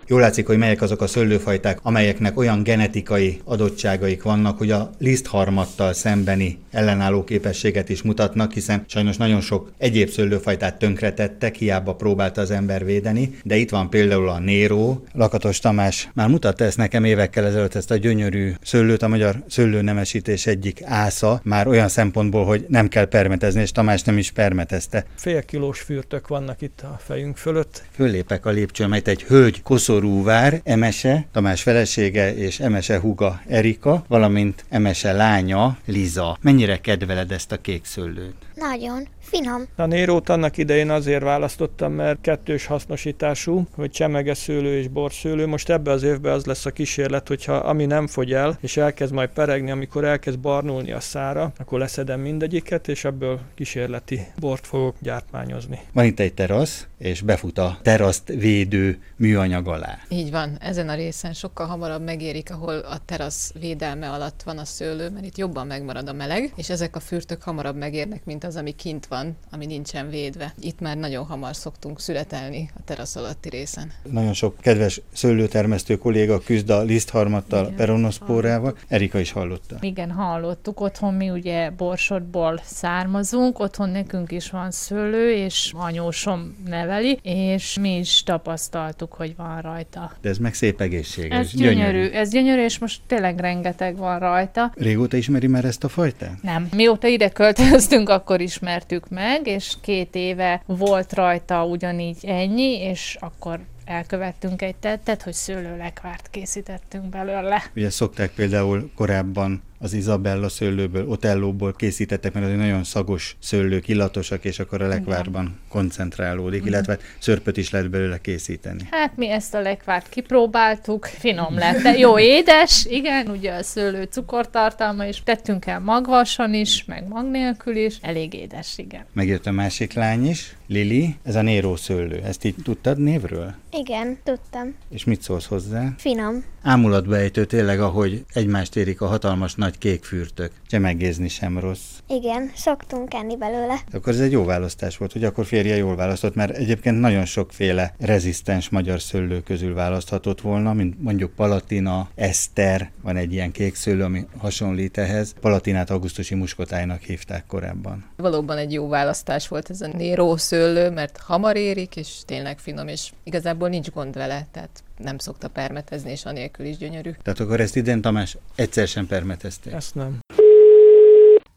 Jól 0.06 0.20
látszik, 0.20 0.46
hogy 0.46 0.58
melyek 0.58 0.82
azok 0.82 1.00
a 1.00 1.06
szőlőfajták, 1.06 1.78
amelyeknek 1.82 2.38
olyan 2.38 2.62
genetikai 2.62 3.40
adottságaik 3.44 4.22
vannak, 4.22 4.58
hogy 4.58 4.70
a 4.70 4.90
lisztharmattal 4.98 5.92
szembeni 5.92 6.58
ellenálló 6.70 7.24
képességet 7.24 7.88
is 7.88 8.02
mutatnak, 8.02 8.52
hiszen 8.52 8.84
sajnos 8.86 9.16
nagyon 9.16 9.40
sok 9.40 9.72
egyéb 9.78 10.08
szőlőfajtát 10.08 10.78
tönkretettek, 10.78 11.54
hiába 11.54 11.94
próbálta 11.94 12.40
az 12.40 12.50
ember 12.50 12.84
védeni, 12.84 13.38
de 13.42 13.56
itt 13.56 13.70
van 13.70 13.90
például 13.90 14.28
a 14.28 14.38
Néró. 14.38 15.04
Lakatos 15.12 15.58
Tamás 15.58 16.08
már 16.14 16.28
mutatta 16.28 16.64
ezt 16.64 16.76
nekem 16.76 17.04
évekkel 17.04 17.46
ezelőtt 17.46 17.74
ezt 17.74 17.90
a 17.90 17.96
gyönyörű 17.96 18.52
szőlőt, 18.62 19.02
a 19.02 19.08
magyar 19.08 19.42
szőlőnemesítés 19.48 20.46
egyik 20.46 20.80
ásza, 20.84 21.40
már 21.44 21.66
olyan 21.66 21.88
szempontból, 21.88 22.44
hogy 22.44 22.64
nem 22.68 22.88
kell 22.88 23.04
permetezni, 23.04 23.60
és 23.60 23.72
Tamás 23.72 24.02
nem 24.02 24.18
is 24.18 24.30
permetezte. 24.30 25.04
Fél 25.14 25.42
kilós 25.42 25.80
fürtök 25.80 26.28
vannak 26.28 26.62
itt 26.62 26.80
a 26.80 27.00
fejünk 27.04 27.36
fölött. 27.36 27.82
Föllépek 27.90 28.46
a 28.46 28.50
lépcsőn, 28.50 28.88
mert 28.88 29.08
egy 29.08 29.22
hölgy 29.22 29.62
koszor 29.62 29.93
Koszorúvár, 29.94 30.60
Emese, 30.64 31.26
Tamás 31.32 31.62
felesége 31.62 32.34
és 32.36 32.60
Emese 32.60 32.98
húga 32.98 33.40
Erika, 33.48 34.04
valamint 34.08 34.64
Emese 34.68 35.12
lánya 35.12 35.76
Liza. 35.84 36.38
Mennyire 36.40 36.80
kedveled 36.80 37.32
ezt 37.32 37.52
a 37.52 37.60
kék 37.60 37.84
szőlőt? 37.84 38.43
Nagyon. 38.54 39.08
Finom. 39.18 39.62
A 39.76 39.86
nérót 39.86 40.28
annak 40.28 40.56
idején 40.56 40.90
azért 40.90 41.22
választottam, 41.22 41.92
mert 41.92 42.20
kettős 42.20 42.66
hasznosítású, 42.66 43.66
hogy 43.74 43.90
csemege 43.90 44.34
szőlő 44.34 44.78
és 44.78 44.88
borszőlő. 44.88 45.46
Most 45.46 45.70
ebbe 45.70 45.90
az 45.90 46.02
évben 46.02 46.32
az 46.32 46.44
lesz 46.44 46.66
a 46.66 46.70
kísérlet, 46.70 47.28
hogyha 47.28 47.54
ami 47.54 47.84
nem 47.84 48.06
fogy 48.06 48.32
el, 48.32 48.58
és 48.60 48.76
elkezd 48.76 49.12
majd 49.12 49.28
peregni, 49.28 49.70
amikor 49.70 50.04
elkezd 50.04 50.38
barnulni 50.38 50.92
a 50.92 51.00
szára, 51.00 51.52
akkor 51.58 51.78
leszedem 51.78 52.20
mindegyiket, 52.20 52.88
és 52.88 53.04
ebből 53.04 53.40
kísérleti 53.54 54.26
bort 54.38 54.66
fogok 54.66 54.96
gyártmányozni. 55.00 55.80
Van 55.92 56.04
itt 56.04 56.20
egy 56.20 56.34
terasz, 56.34 56.86
és 56.98 57.20
befut 57.20 57.58
a 57.58 57.78
teraszt 57.82 58.28
védő 58.28 59.02
műanyag 59.16 59.68
alá. 59.68 59.98
Így 60.08 60.30
van, 60.30 60.56
ezen 60.60 60.88
a 60.88 60.94
részen 60.94 61.32
sokkal 61.32 61.66
hamarabb 61.66 62.02
megérik, 62.02 62.50
ahol 62.50 62.78
a 62.78 62.98
terasz 63.04 63.52
védelme 63.60 64.10
alatt 64.10 64.42
van 64.42 64.58
a 64.58 64.64
szőlő, 64.64 65.10
mert 65.10 65.24
itt 65.24 65.38
jobban 65.38 65.66
megmarad 65.66 66.08
a 66.08 66.12
meleg, 66.12 66.52
és 66.56 66.70
ezek 66.70 66.96
a 66.96 67.00
fürtök 67.00 67.42
hamarabb 67.42 67.76
megérnek, 67.76 68.24
mint 68.24 68.43
az, 68.44 68.56
ami 68.56 68.72
kint 68.72 69.06
van, 69.06 69.36
ami 69.50 69.66
nincsen 69.66 70.08
védve. 70.08 70.54
Itt 70.60 70.80
már 70.80 70.96
nagyon 70.96 71.24
hamar 71.24 71.56
szoktunk 71.56 72.00
születelni 72.00 72.70
a 72.76 72.80
terasz 72.84 73.16
alatti 73.16 73.48
részen. 73.48 73.92
Nagyon 74.10 74.32
sok 74.32 74.56
kedves 74.60 75.00
szőlőtermesztő 75.12 75.96
kolléga 75.96 76.38
küzd 76.38 76.70
a 76.70 76.82
lisztharmattal, 76.82 77.72
peronoszpórával. 77.76 78.76
Erika 78.88 79.18
is 79.18 79.32
hallotta. 79.32 79.76
Igen, 79.80 80.10
hallottuk. 80.10 80.80
Otthon 80.80 81.14
mi 81.14 81.30
ugye 81.30 81.70
borsodból 81.70 82.60
származunk, 82.64 83.58
otthon 83.58 83.88
nekünk 83.88 84.32
is 84.32 84.50
van 84.50 84.70
szőlő, 84.70 85.32
és 85.32 85.72
anyósom 85.76 86.56
neveli, 86.66 87.18
és 87.22 87.78
mi 87.80 87.98
is 87.98 88.22
tapasztaltuk, 88.22 89.12
hogy 89.12 89.36
van 89.36 89.60
rajta. 89.60 90.12
De 90.20 90.28
ez 90.28 90.38
meg 90.38 90.54
szép 90.54 90.80
egészséges. 90.80 91.38
Ez 91.38 91.50
gyönyörű. 91.52 91.76
gyönyörű. 91.76 92.08
Ez 92.08 92.30
gyönyörű, 92.30 92.62
és 92.62 92.78
most 92.78 93.00
tényleg 93.06 93.38
rengeteg 93.38 93.96
van 93.96 94.18
rajta. 94.18 94.72
Régóta 94.76 95.16
ismeri 95.16 95.46
már 95.46 95.64
ezt 95.64 95.84
a 95.84 95.88
fajtát? 95.88 96.42
Nem. 96.42 96.68
Mióta 96.74 97.06
ide 97.06 97.28
költöztünk, 97.28 98.08
akkor 98.08 98.33
ismertük 98.40 99.08
meg, 99.08 99.46
és 99.46 99.74
két 99.80 100.14
éve 100.14 100.62
volt 100.66 101.12
rajta 101.12 101.64
ugyanígy 101.64 102.24
ennyi, 102.26 102.80
és 102.80 103.16
akkor 103.20 103.60
elkövettünk 103.84 104.62
egy 104.62 104.76
tettet, 104.76 105.22
hogy 105.22 105.32
szőlőlekvárt 105.32 106.28
készítettünk 106.30 107.04
belőle. 107.04 107.62
Ugye 107.76 107.90
szokták 107.90 108.30
például 108.30 108.90
korábban 108.94 109.62
az 109.78 109.92
Isabella 109.92 110.48
szőlőből, 110.48 111.08
Otellóból 111.08 111.72
készítettek, 111.72 112.32
mert 112.32 112.46
az 112.46 112.52
egy 112.52 112.58
nagyon 112.58 112.84
szagos 112.84 113.36
szőlők, 113.38 113.88
illatosak, 113.88 114.44
és 114.44 114.58
akkor 114.58 114.82
a 114.82 114.86
lekvárban 114.86 115.44
Igen. 115.44 115.58
koncentrálódik, 115.68 116.60
Igen. 116.60 116.72
illetve 116.72 116.98
szörpöt 117.18 117.56
is 117.56 117.70
lehet 117.70 117.90
belőle 117.90 118.20
készíteni. 118.20 118.88
Hát 118.90 119.16
mi 119.16 119.30
ezt 119.30 119.54
a 119.54 119.60
lekvárt 119.60 120.08
kipróbáltuk, 120.08 121.06
finom 121.06 121.54
lett, 121.54 121.82
de 121.82 121.98
jó 121.98 122.18
édes, 122.18 122.86
igen, 122.88 123.28
ugye 123.28 123.52
a 123.52 123.62
szőlő 123.62 124.02
cukortartalma 124.02 125.04
is, 125.04 125.22
tettünk 125.22 125.66
el 125.66 125.80
magvasan 125.80 126.54
is, 126.54 126.84
meg 126.84 127.08
mag 127.08 127.30
nélkül 127.30 127.76
is, 127.76 127.96
elég 128.00 128.34
édes, 128.34 128.78
igen. 128.78 129.04
Megjött 129.12 129.46
a 129.46 129.50
másik 129.50 129.92
lány 129.92 130.26
is, 130.26 130.56
Lili, 130.66 131.16
ez 131.22 131.34
a 131.34 131.42
Néró 131.42 131.76
szőlő, 131.76 132.20
ezt 132.24 132.44
így 132.44 132.54
tudtad 132.62 132.98
névről? 132.98 133.54
Igen, 133.72 134.18
tudtam. 134.24 134.74
És 134.90 135.04
mit 135.04 135.22
szólsz 135.22 135.46
hozzá? 135.46 135.94
Finom. 135.98 136.44
Ámulatba 136.64 137.16
ejtő 137.16 137.44
tényleg, 137.44 137.80
ahogy 137.80 138.24
egymást 138.32 138.76
érik 138.76 139.00
a 139.00 139.06
hatalmas 139.06 139.54
nagy 139.54 139.78
kék 139.78 140.04
fürtök. 140.04 140.52
Csemegézni 140.66 141.28
sem 141.28 141.58
rossz. 141.58 141.98
Igen, 142.08 142.50
szoktunk 142.54 143.14
enni 143.14 143.36
belőle. 143.36 143.80
Akkor 143.92 144.12
ez 144.12 144.20
egy 144.20 144.32
jó 144.32 144.44
választás 144.44 144.96
volt, 144.96 145.12
hogy 145.12 145.24
akkor 145.24 145.46
férje 145.46 145.76
jól 145.76 145.96
választott, 145.96 146.34
mert 146.34 146.56
egyébként 146.56 147.00
nagyon 147.00 147.24
sokféle 147.24 147.94
rezisztens 147.98 148.68
magyar 148.68 149.00
szőlő 149.00 149.40
közül 149.40 149.74
választhatott 149.74 150.40
volna, 150.40 150.72
mint 150.72 151.02
mondjuk 151.02 151.34
Palatina, 151.34 152.08
Eszter, 152.14 152.90
van 153.02 153.16
egy 153.16 153.32
ilyen 153.32 153.52
kék 153.52 153.74
szőlő, 153.74 154.02
ami 154.02 154.26
hasonlít 154.38 154.98
ehhez. 154.98 155.34
Palatinát 155.40 155.90
augusztusi 155.90 156.34
muskotájnak 156.34 157.00
hívták 157.00 157.46
korábban. 157.46 158.04
Valóban 158.16 158.56
egy 158.56 158.72
jó 158.72 158.88
választás 158.88 159.48
volt 159.48 159.70
ez 159.70 159.80
a 159.80 159.88
Nero 159.96 160.36
szőlő, 160.36 160.90
mert 160.90 161.16
hamar 161.16 161.56
érik, 161.56 161.96
és 161.96 162.08
tényleg 162.24 162.58
finom, 162.58 162.88
és 162.88 163.12
igazából 163.24 163.68
nincs 163.68 163.90
gond 163.90 164.14
vele, 164.14 164.46
tehát 164.52 164.83
nem 164.96 165.18
szokta 165.18 165.48
permetezni, 165.48 166.10
és 166.10 166.24
anélkül 166.24 166.66
is 166.66 166.76
gyönyörű. 166.76 167.10
Tehát 167.22 167.40
akkor 167.40 167.60
ezt 167.60 167.76
idén 167.76 168.00
Tamás 168.00 168.36
egyszer 168.54 168.86
sem 168.86 169.06
permetezték? 169.06 169.72
Ezt 169.72 169.94
nem. 169.94 170.18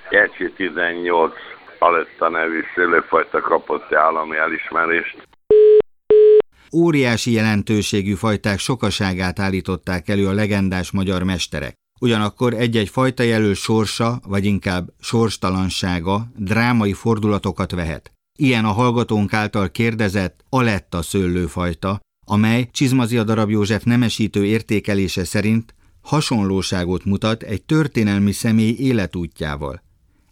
Kecsi 0.10 0.52
18 0.56 1.34
Aletta 1.80 2.30
nevű 2.30 2.62
szőlőfajta 2.76 3.42
kapott 3.42 3.94
állami 3.94 4.38
elismerést. 4.38 5.28
Óriási 6.74 7.32
jelentőségű 7.32 8.14
fajták 8.14 8.60
sokaságát 8.60 9.40
állították 9.40 10.10
elő 10.10 10.28
a 10.28 10.34
legendás 10.34 10.92
magyar 10.92 11.24
mesterek. 11.24 11.74
Ugyanakkor 12.00 12.54
egy-egy 12.54 12.90
fajta 12.90 13.24
jelöl 13.24 13.54
sorsa, 13.54 14.20
vagy 14.28 14.46
inkább 14.46 14.88
sorstalansága 15.00 16.22
drámai 16.36 16.94
fordulatokat 16.94 17.72
vehet. 17.72 18.12
Ilyen 18.40 18.66
a 18.66 18.72
hallgatónk 18.72 19.34
által 19.34 19.70
kérdezett 19.70 20.44
Aletta 20.50 21.02
szőlőfajta, 21.02 22.00
amely 22.30 22.70
Csizmazia 22.72 23.24
darab 23.24 23.50
József 23.50 23.84
nemesítő 23.84 24.46
értékelése 24.46 25.24
szerint 25.24 25.76
hasonlóságot 26.02 27.06
mutat 27.06 27.44
egy 27.44 27.64
történelmi 27.64 28.32
személy 28.32 28.76
életútjával. 28.80 29.84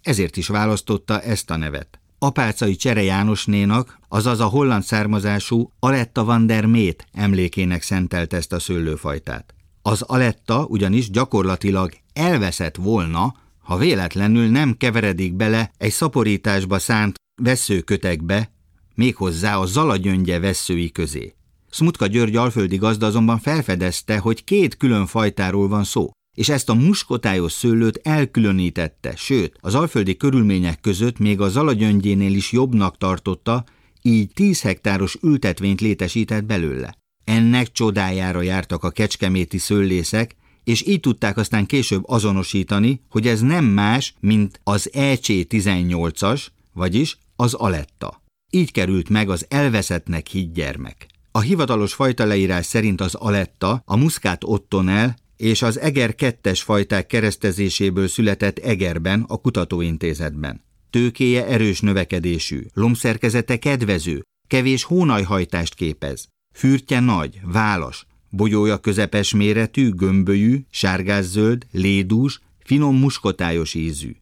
Ezért 0.02 0.38
is 0.38 0.48
választotta 0.48 1.22
ezt 1.22 1.52
a 1.52 1.56
nevet. 1.56 2.00
Apácai 2.20 2.76
Csere 2.76 3.04
Jánosnénak, 3.04 4.00
azaz 4.08 4.40
a 4.40 4.46
holland 4.46 4.84
származású 4.84 5.72
Aletta 5.80 6.24
van 6.24 6.46
der 6.46 6.66
Mét 6.66 7.08
emlékének 7.12 7.82
szentelt 7.82 8.34
ezt 8.34 8.54
a 8.54 8.60
szőlőfajtát. 8.60 9.54
Az 9.82 10.02
Aletta 10.02 10.66
ugyanis 10.66 11.10
gyakorlatilag 11.10 11.94
elveszett 12.14 12.76
volna, 12.76 13.36
ha 13.60 13.78
véletlenül 13.78 14.50
nem 14.50 14.78
keveredik 14.78 15.34
bele 15.34 15.72
egy 15.78 15.92
szaporításba 15.92 16.80
szánt 16.80 17.16
veszőkötekbe, 17.42 18.52
méghozzá 18.96 19.58
a 19.58 19.66
zalagyöngye 19.66 20.40
veszői 20.40 20.92
közé. 20.92 21.35
Smutka 21.76 22.08
György 22.08 22.36
alföldi 22.36 22.78
gazda 22.78 23.06
azonban 23.06 23.40
felfedezte, 23.40 24.18
hogy 24.18 24.44
két 24.44 24.78
külön 24.78 25.06
fajtáról 25.06 25.68
van 25.68 25.84
szó, 25.84 26.10
és 26.38 26.50
ezt 26.50 26.70
a 26.70 26.74
muskotályos 26.74 27.52
szőlőt 27.52 28.00
elkülönítette, 28.04 29.16
sőt, 29.16 29.58
az 29.60 29.76
alföldi 29.76 30.18
körülmények 30.18 30.80
között 30.80 31.18
még 31.18 31.42
a 31.42 31.50
zalagyöngyénél 31.50 32.34
is 32.34 32.52
jobbnak 32.52 32.98
tartotta, 32.98 33.64
így 34.02 34.32
10 34.34 34.62
hektáros 34.62 35.18
ültetvényt 35.22 35.82
létesített 35.82 36.44
belőle. 36.44 36.98
Ennek 37.24 37.72
csodájára 37.72 38.42
jártak 38.42 38.84
a 38.84 38.92
kecskeméti 38.92 39.58
szőlészek, 39.58 40.36
és 40.64 40.88
így 40.88 41.00
tudták 41.00 41.38
aztán 41.38 41.66
később 41.66 42.04
azonosítani, 42.08 43.02
hogy 43.10 43.28
ez 43.28 43.42
nem 43.42 43.66
más, 43.66 44.14
mint 44.20 44.60
az 44.64 44.90
EC18-as, 44.94 46.46
vagyis 46.74 47.18
az 47.36 47.54
Aletta. 47.54 48.24
Így 48.52 48.72
került 48.72 49.10
meg 49.10 49.30
az 49.30 49.46
elveszettnek 49.50 50.28
hitt 50.28 50.54
gyermek. 50.54 51.14
A 51.36 51.40
hivatalos 51.40 51.94
fajta 51.94 52.26
leírás 52.26 52.66
szerint 52.66 53.02
az 53.02 53.16
Aletta, 53.16 53.82
a 53.86 53.96
Muscat 53.96 54.44
Ottonel 54.44 55.16
és 55.38 55.62
az 55.62 55.80
Eger 55.80 56.16
kettes 56.16 56.62
fajták 56.62 57.08
keresztezéséből 57.08 58.08
született 58.08 58.58
Egerben, 58.58 59.26
a 59.28 59.38
kutatóintézetben. 59.38 60.64
Tőkéje 60.90 61.48
erős 61.48 61.80
növekedésű, 61.80 62.62
lombszerkezete 62.74 63.60
kedvező, 63.60 64.22
kevés 64.48 64.84
hónajhajtást 64.84 65.74
képez. 65.74 66.28
Fürtje 66.54 67.00
nagy, 67.00 67.40
válas, 67.44 68.06
bogyója 68.30 68.78
közepes 68.78 69.34
méretű, 69.34 69.90
gömbölyű, 69.90 70.60
sárgászöld, 70.70 71.66
lédús, 71.72 72.40
finom 72.64 72.98
muskotályos 72.98 73.74
ízű. 73.74 74.16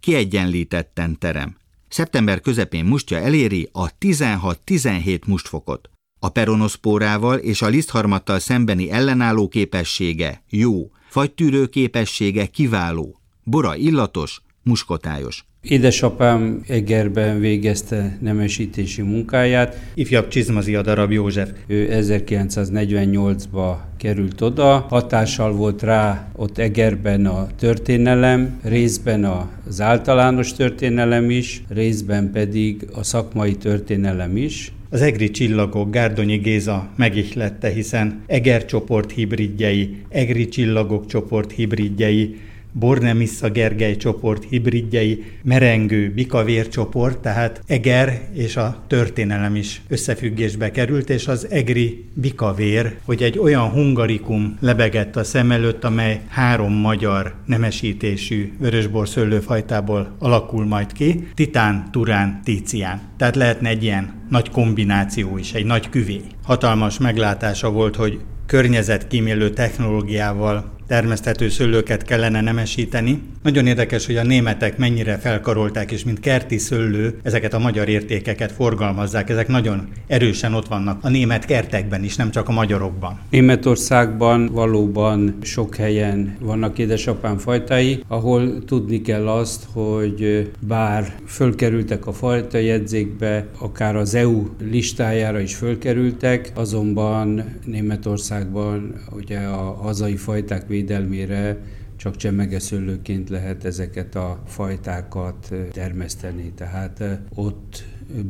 Kiegyenlítetten 0.00 1.18
terem. 1.18 1.56
Szeptember 1.88 2.40
közepén 2.40 2.84
mustja 2.84 3.18
eléri 3.18 3.68
a 3.72 3.98
16-17 3.98 5.26
mustfokot. 5.26 5.90
A 6.18 6.28
peronoszpórával 6.28 7.38
és 7.38 7.62
a 7.62 7.66
lisztharmattal 7.66 8.38
szembeni 8.38 8.90
ellenálló 8.90 9.48
képessége 9.48 10.42
jó, 10.50 10.90
fagytűrő 11.08 11.66
képessége 11.66 12.46
kiváló, 12.46 13.20
bora 13.44 13.76
illatos, 13.76 14.40
muskotályos. 14.62 15.44
Édesapám 15.68 16.62
Egerben 16.68 17.40
végezte 17.40 18.18
nemesítési 18.20 19.02
munkáját. 19.02 19.76
Ifjabb 19.94 20.28
Csizmazia 20.28 20.82
darab 20.82 21.10
József. 21.12 21.50
Ő 21.66 21.88
1948-ba 21.92 23.76
került 23.96 24.40
oda. 24.40 24.86
Hatással 24.88 25.52
volt 25.52 25.82
rá 25.82 26.28
ott 26.36 26.58
Egerben 26.58 27.26
a 27.26 27.46
történelem, 27.58 28.60
részben 28.62 29.24
az 29.66 29.80
általános 29.80 30.52
történelem 30.52 31.30
is, 31.30 31.62
részben 31.68 32.30
pedig 32.32 32.86
a 32.92 33.02
szakmai 33.02 33.56
történelem 33.56 34.36
is. 34.36 34.72
Az 34.90 35.02
egri 35.02 35.30
csillagok 35.30 35.90
Gárdonyi 35.90 36.36
Géza 36.36 36.90
megihlette, 36.96 37.68
hiszen 37.68 38.22
Eger 38.26 38.64
csoport 38.64 39.12
hibridjei, 39.12 39.96
egri 40.08 40.48
csillagok 40.48 41.06
csoport 41.06 41.52
hibridjei, 41.52 42.36
Bornemissa 42.78 43.50
Gergely 43.50 43.96
csoport 43.96 44.44
hibridjei, 44.48 45.24
merengő 45.42 46.12
bikavér 46.14 46.68
csoport, 46.68 47.18
tehát 47.18 47.62
Eger 47.66 48.28
és 48.32 48.56
a 48.56 48.84
történelem 48.86 49.56
is 49.56 49.82
összefüggésbe 49.88 50.70
került, 50.70 51.10
és 51.10 51.28
az 51.28 51.46
egri 51.50 52.04
bikavér, 52.14 52.96
hogy 53.04 53.22
egy 53.22 53.38
olyan 53.38 53.68
hungarikum 53.68 54.56
lebegett 54.60 55.16
a 55.16 55.24
szem 55.24 55.50
előtt, 55.50 55.84
amely 55.84 56.20
három 56.28 56.72
magyar 56.72 57.34
nemesítésű 57.46 58.52
vörösbor 58.58 59.08
szőlőfajtából 59.08 60.16
alakul 60.18 60.64
majd 60.64 60.92
ki, 60.92 61.28
titán, 61.34 61.88
turán, 61.90 62.40
tícián. 62.44 63.00
Tehát 63.16 63.36
lehetne 63.36 63.68
egy 63.68 63.82
ilyen 63.82 64.14
nagy 64.30 64.50
kombináció 64.50 65.38
is, 65.38 65.52
egy 65.52 65.64
nagy 65.64 65.88
küvé. 65.88 66.20
Hatalmas 66.42 66.98
meglátása 66.98 67.70
volt, 67.70 67.96
hogy 67.96 68.20
környezetkímélő 68.46 69.50
technológiával 69.50 70.75
termeszthető 70.86 71.48
szőlőket 71.48 72.02
kellene 72.02 72.40
nemesíteni. 72.40 73.22
Nagyon 73.42 73.66
érdekes, 73.66 74.06
hogy 74.06 74.16
a 74.16 74.22
németek 74.22 74.78
mennyire 74.78 75.18
felkarolták, 75.18 75.92
és 75.92 76.04
mint 76.04 76.20
kerti 76.20 76.58
szőlő 76.58 77.18
ezeket 77.22 77.54
a 77.54 77.58
magyar 77.58 77.88
értékeket 77.88 78.52
forgalmazzák. 78.52 79.30
Ezek 79.30 79.48
nagyon 79.48 79.88
erősen 80.06 80.54
ott 80.54 80.68
vannak 80.68 81.04
a 81.04 81.08
német 81.08 81.44
kertekben 81.44 82.04
is, 82.04 82.16
nem 82.16 82.30
csak 82.30 82.48
a 82.48 82.52
magyarokban. 82.52 83.20
Németországban 83.30 84.46
valóban 84.46 85.36
sok 85.42 85.74
helyen 85.74 86.36
vannak 86.40 86.78
édesapám 86.78 87.38
fajtái, 87.38 88.02
ahol 88.08 88.64
tudni 88.64 89.00
kell 89.02 89.28
azt, 89.28 89.66
hogy 89.72 90.50
bár 90.60 91.14
fölkerültek 91.26 92.06
a 92.06 92.12
fajta 92.12 92.58
jegyzékbe, 92.58 93.46
akár 93.58 93.96
az 93.96 94.14
EU 94.14 94.46
listájára 94.70 95.40
is 95.40 95.54
fölkerültek, 95.54 96.52
azonban 96.54 97.44
Németországban 97.64 98.94
ugye 99.16 99.38
a 99.38 99.74
hazai 99.82 100.16
fajták 100.16 100.68
védelmére 100.76 101.56
csak 101.96 102.16
csemegeszőlőként 102.16 103.28
lehet 103.28 103.64
ezeket 103.64 104.14
a 104.14 104.42
fajtákat 104.46 105.52
termeszteni, 105.70 106.52
tehát 106.52 107.02
ott 107.34 107.84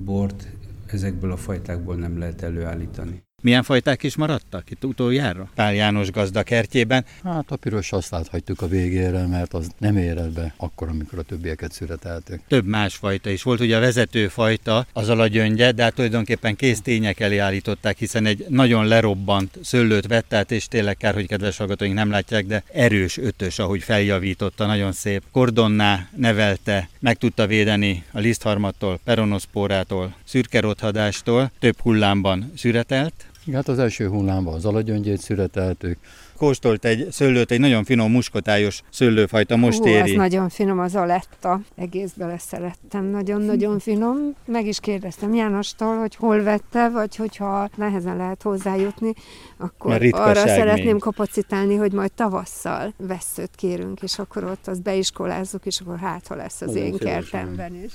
bort 0.05 0.49
ezekből 0.87 1.33
a 1.33 1.37
fajtákból 1.37 1.97
nem 1.97 2.19
lehet 2.19 2.43
előállítani. 2.43 3.26
Milyen 3.43 3.63
fajták 3.63 4.03
is 4.03 4.17
maradtak 4.17 4.71
itt 4.71 4.85
utoljára? 4.85 5.49
Pál 5.55 5.75
János 5.75 6.11
gazda 6.11 6.43
kertjében. 6.43 7.05
Hát 7.25 7.51
a 7.51 7.57
piros 7.57 7.93
azt 7.93 8.29
hagytuk 8.31 8.63
a 8.63 8.67
végére, 8.67 9.27
mert 9.27 9.55
az 9.55 9.71
nem 9.79 9.97
érett 9.97 10.33
be 10.33 10.55
akkor, 10.57 10.89
amikor 10.89 11.19
a 11.19 11.23
többieket 11.23 11.73
születeltük. 11.73 12.41
Több 12.49 12.67
más 12.67 12.95
fajta 12.95 13.31
is 13.31 13.43
volt, 13.43 13.61
ugye 13.61 13.77
a 13.77 13.81
vezető 13.81 14.29
fajta 14.29 14.87
az 14.93 15.09
alagyöngye, 15.09 15.73
de 15.73 15.83
hát 15.83 15.95
tulajdonképpen 15.95 16.57
kész 16.57 16.81
tények 16.81 17.21
elé 17.21 17.39
állították, 17.39 17.99
hiszen 17.99 18.27
egy 18.27 18.47
nagyon 18.49 18.87
lerobbant 18.87 19.59
szőlőt 19.63 20.07
vett 20.07 20.33
át, 20.33 20.51
és 20.51 20.69
tényleg 20.69 20.97
kár, 20.97 21.15
hogy 21.15 21.27
kedves 21.27 21.57
hallgatóink 21.57 21.95
nem 21.95 22.11
látják, 22.11 22.47
de 22.47 22.63
erős 22.73 23.19
ötös, 23.19 23.59
ahogy 23.59 23.83
feljavította, 23.83 24.67
nagyon 24.67 24.93
szép. 24.93 25.23
Kordonná 25.33 26.09
nevelte, 26.17 26.89
meg 27.01 27.17
tudta 27.17 27.47
védeni 27.47 28.05
a 28.13 28.19
lisztharmattól, 28.19 29.01
peronoszpórától, 29.05 30.15
szürkerothadástól, 30.25 31.51
több 31.59 31.81
hullámban 31.81 32.53
szüretelt, 32.57 33.27
Hát 33.53 33.69
az 33.69 33.79
első 33.79 34.09
hullámban 34.09 34.55
az 34.55 34.65
alagyöngyét 34.65 35.21
szüreteltük, 35.21 35.99
kóstolt 36.37 36.85
egy 36.85 37.07
szőlőt, 37.11 37.51
egy 37.51 37.61
nagyon 37.61 37.85
finom 37.85 38.11
muskotályos 38.11 38.83
szőlőfajta 38.91 39.57
most 39.57 39.79
Hú, 39.79 39.87
éri. 39.87 40.11
az 40.11 40.17
nagyon 40.17 40.49
finom, 40.49 40.79
az 40.79 40.95
aletta. 40.95 41.61
Egész 41.75 42.13
beleszerettem, 42.13 43.05
nagyon-nagyon 43.05 43.79
finom. 43.79 44.35
Meg 44.47 44.67
is 44.67 44.81
kérdeztem 44.81 45.35
Jánostól, 45.35 45.97
hogy 45.97 46.15
hol 46.15 46.43
vette, 46.43 46.89
vagy 46.89 47.17
hogyha 47.17 47.69
nehezen 47.77 48.17
lehet 48.17 48.43
hozzájutni, 48.43 49.13
akkor 49.57 50.09
arra 50.11 50.47
szeretném 50.47 50.93
még. 50.93 51.01
kapacitálni, 51.01 51.77
hogy 51.77 51.93
majd 51.93 52.13
tavasszal 52.13 52.93
veszőt 52.97 53.51
kérünk, 53.57 54.03
és 54.03 54.19
akkor 54.19 54.45
ott 54.45 54.67
azt 54.67 54.83
beiskolázzuk, 54.83 55.67
és 55.67 55.81
akkor 55.81 55.99
hát, 55.99 56.27
ha 56.27 56.35
lesz 56.35 56.61
az 56.61 56.75
én 56.75 56.97
kertemben 56.97 57.75
is. 57.85 57.93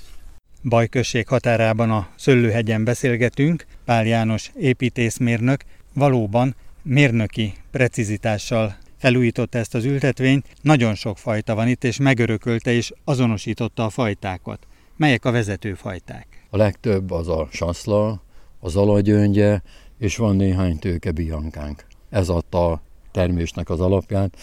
Bajközség 0.63 1.27
határában 1.27 1.91
a 1.91 2.07
Szöllőhegyen 2.15 2.83
beszélgetünk, 2.83 3.65
Pál 3.85 4.05
János 4.05 4.51
építészmérnök 4.55 5.63
valóban 5.93 6.55
mérnöki 6.83 7.53
precizitással 7.71 8.75
felújította 8.97 9.57
ezt 9.57 9.75
az 9.75 9.85
ültetvényt. 9.85 10.47
Nagyon 10.61 10.95
sok 10.95 11.17
fajta 11.17 11.55
van 11.55 11.67
itt, 11.67 11.83
és 11.83 11.97
megörökölte 11.97 12.71
és 12.71 12.93
azonosította 13.03 13.85
a 13.85 13.89
fajtákat. 13.89 14.67
Melyek 14.97 15.25
a 15.25 15.31
vezető 15.31 15.73
fajták? 15.73 16.27
A 16.49 16.57
legtöbb 16.57 17.11
az 17.11 17.27
a 17.27 17.47
saszla, 17.51 18.21
az 18.59 18.75
alagyöngye, 18.75 19.61
és 19.99 20.17
van 20.17 20.35
néhány 20.35 20.79
tőke 20.79 21.11
biankánk. 21.11 21.85
Ez 22.09 22.29
adta 22.29 22.81
termésnek 23.11 23.69
az 23.69 23.79
alapját, 23.79 24.37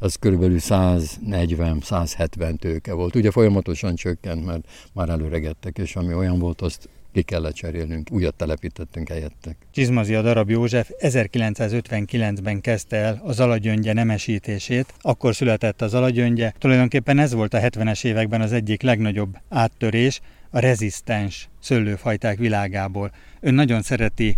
ez 0.00 0.14
körülbelül 0.14 0.58
140-170 0.60 2.58
tőke 2.58 2.92
volt. 2.92 3.14
Ugye 3.14 3.30
folyamatosan 3.30 3.94
csökkent, 3.94 4.44
mert 4.44 4.68
már 4.92 5.08
előregettek, 5.08 5.78
és 5.78 5.96
ami 5.96 6.14
olyan 6.14 6.38
volt, 6.38 6.60
azt 6.60 6.88
ki 7.12 7.22
kellett 7.22 7.54
cserélnünk, 7.54 8.10
újat 8.10 8.34
telepítettünk 8.34 9.08
helyettek. 9.08 9.56
Csizmazia 9.70 10.22
darab 10.22 10.50
József 10.50 10.90
1959-ben 10.98 12.60
kezdte 12.60 12.96
el 12.96 13.20
az 13.24 13.40
alagyöngye 13.40 13.92
nemesítését, 13.92 14.94
akkor 15.00 15.34
született 15.34 15.82
az 15.82 15.94
alagyöngye. 15.94 16.52
Tulajdonképpen 16.58 17.18
ez 17.18 17.32
volt 17.32 17.54
a 17.54 17.58
70-es 17.58 18.04
években 18.04 18.40
az 18.40 18.52
egyik 18.52 18.82
legnagyobb 18.82 19.36
áttörés 19.48 20.20
a 20.50 20.58
rezisztens 20.58 21.48
szőlőfajták 21.60 22.38
világából. 22.38 23.12
Ön 23.40 23.54
nagyon 23.54 23.82
szereti 23.82 24.36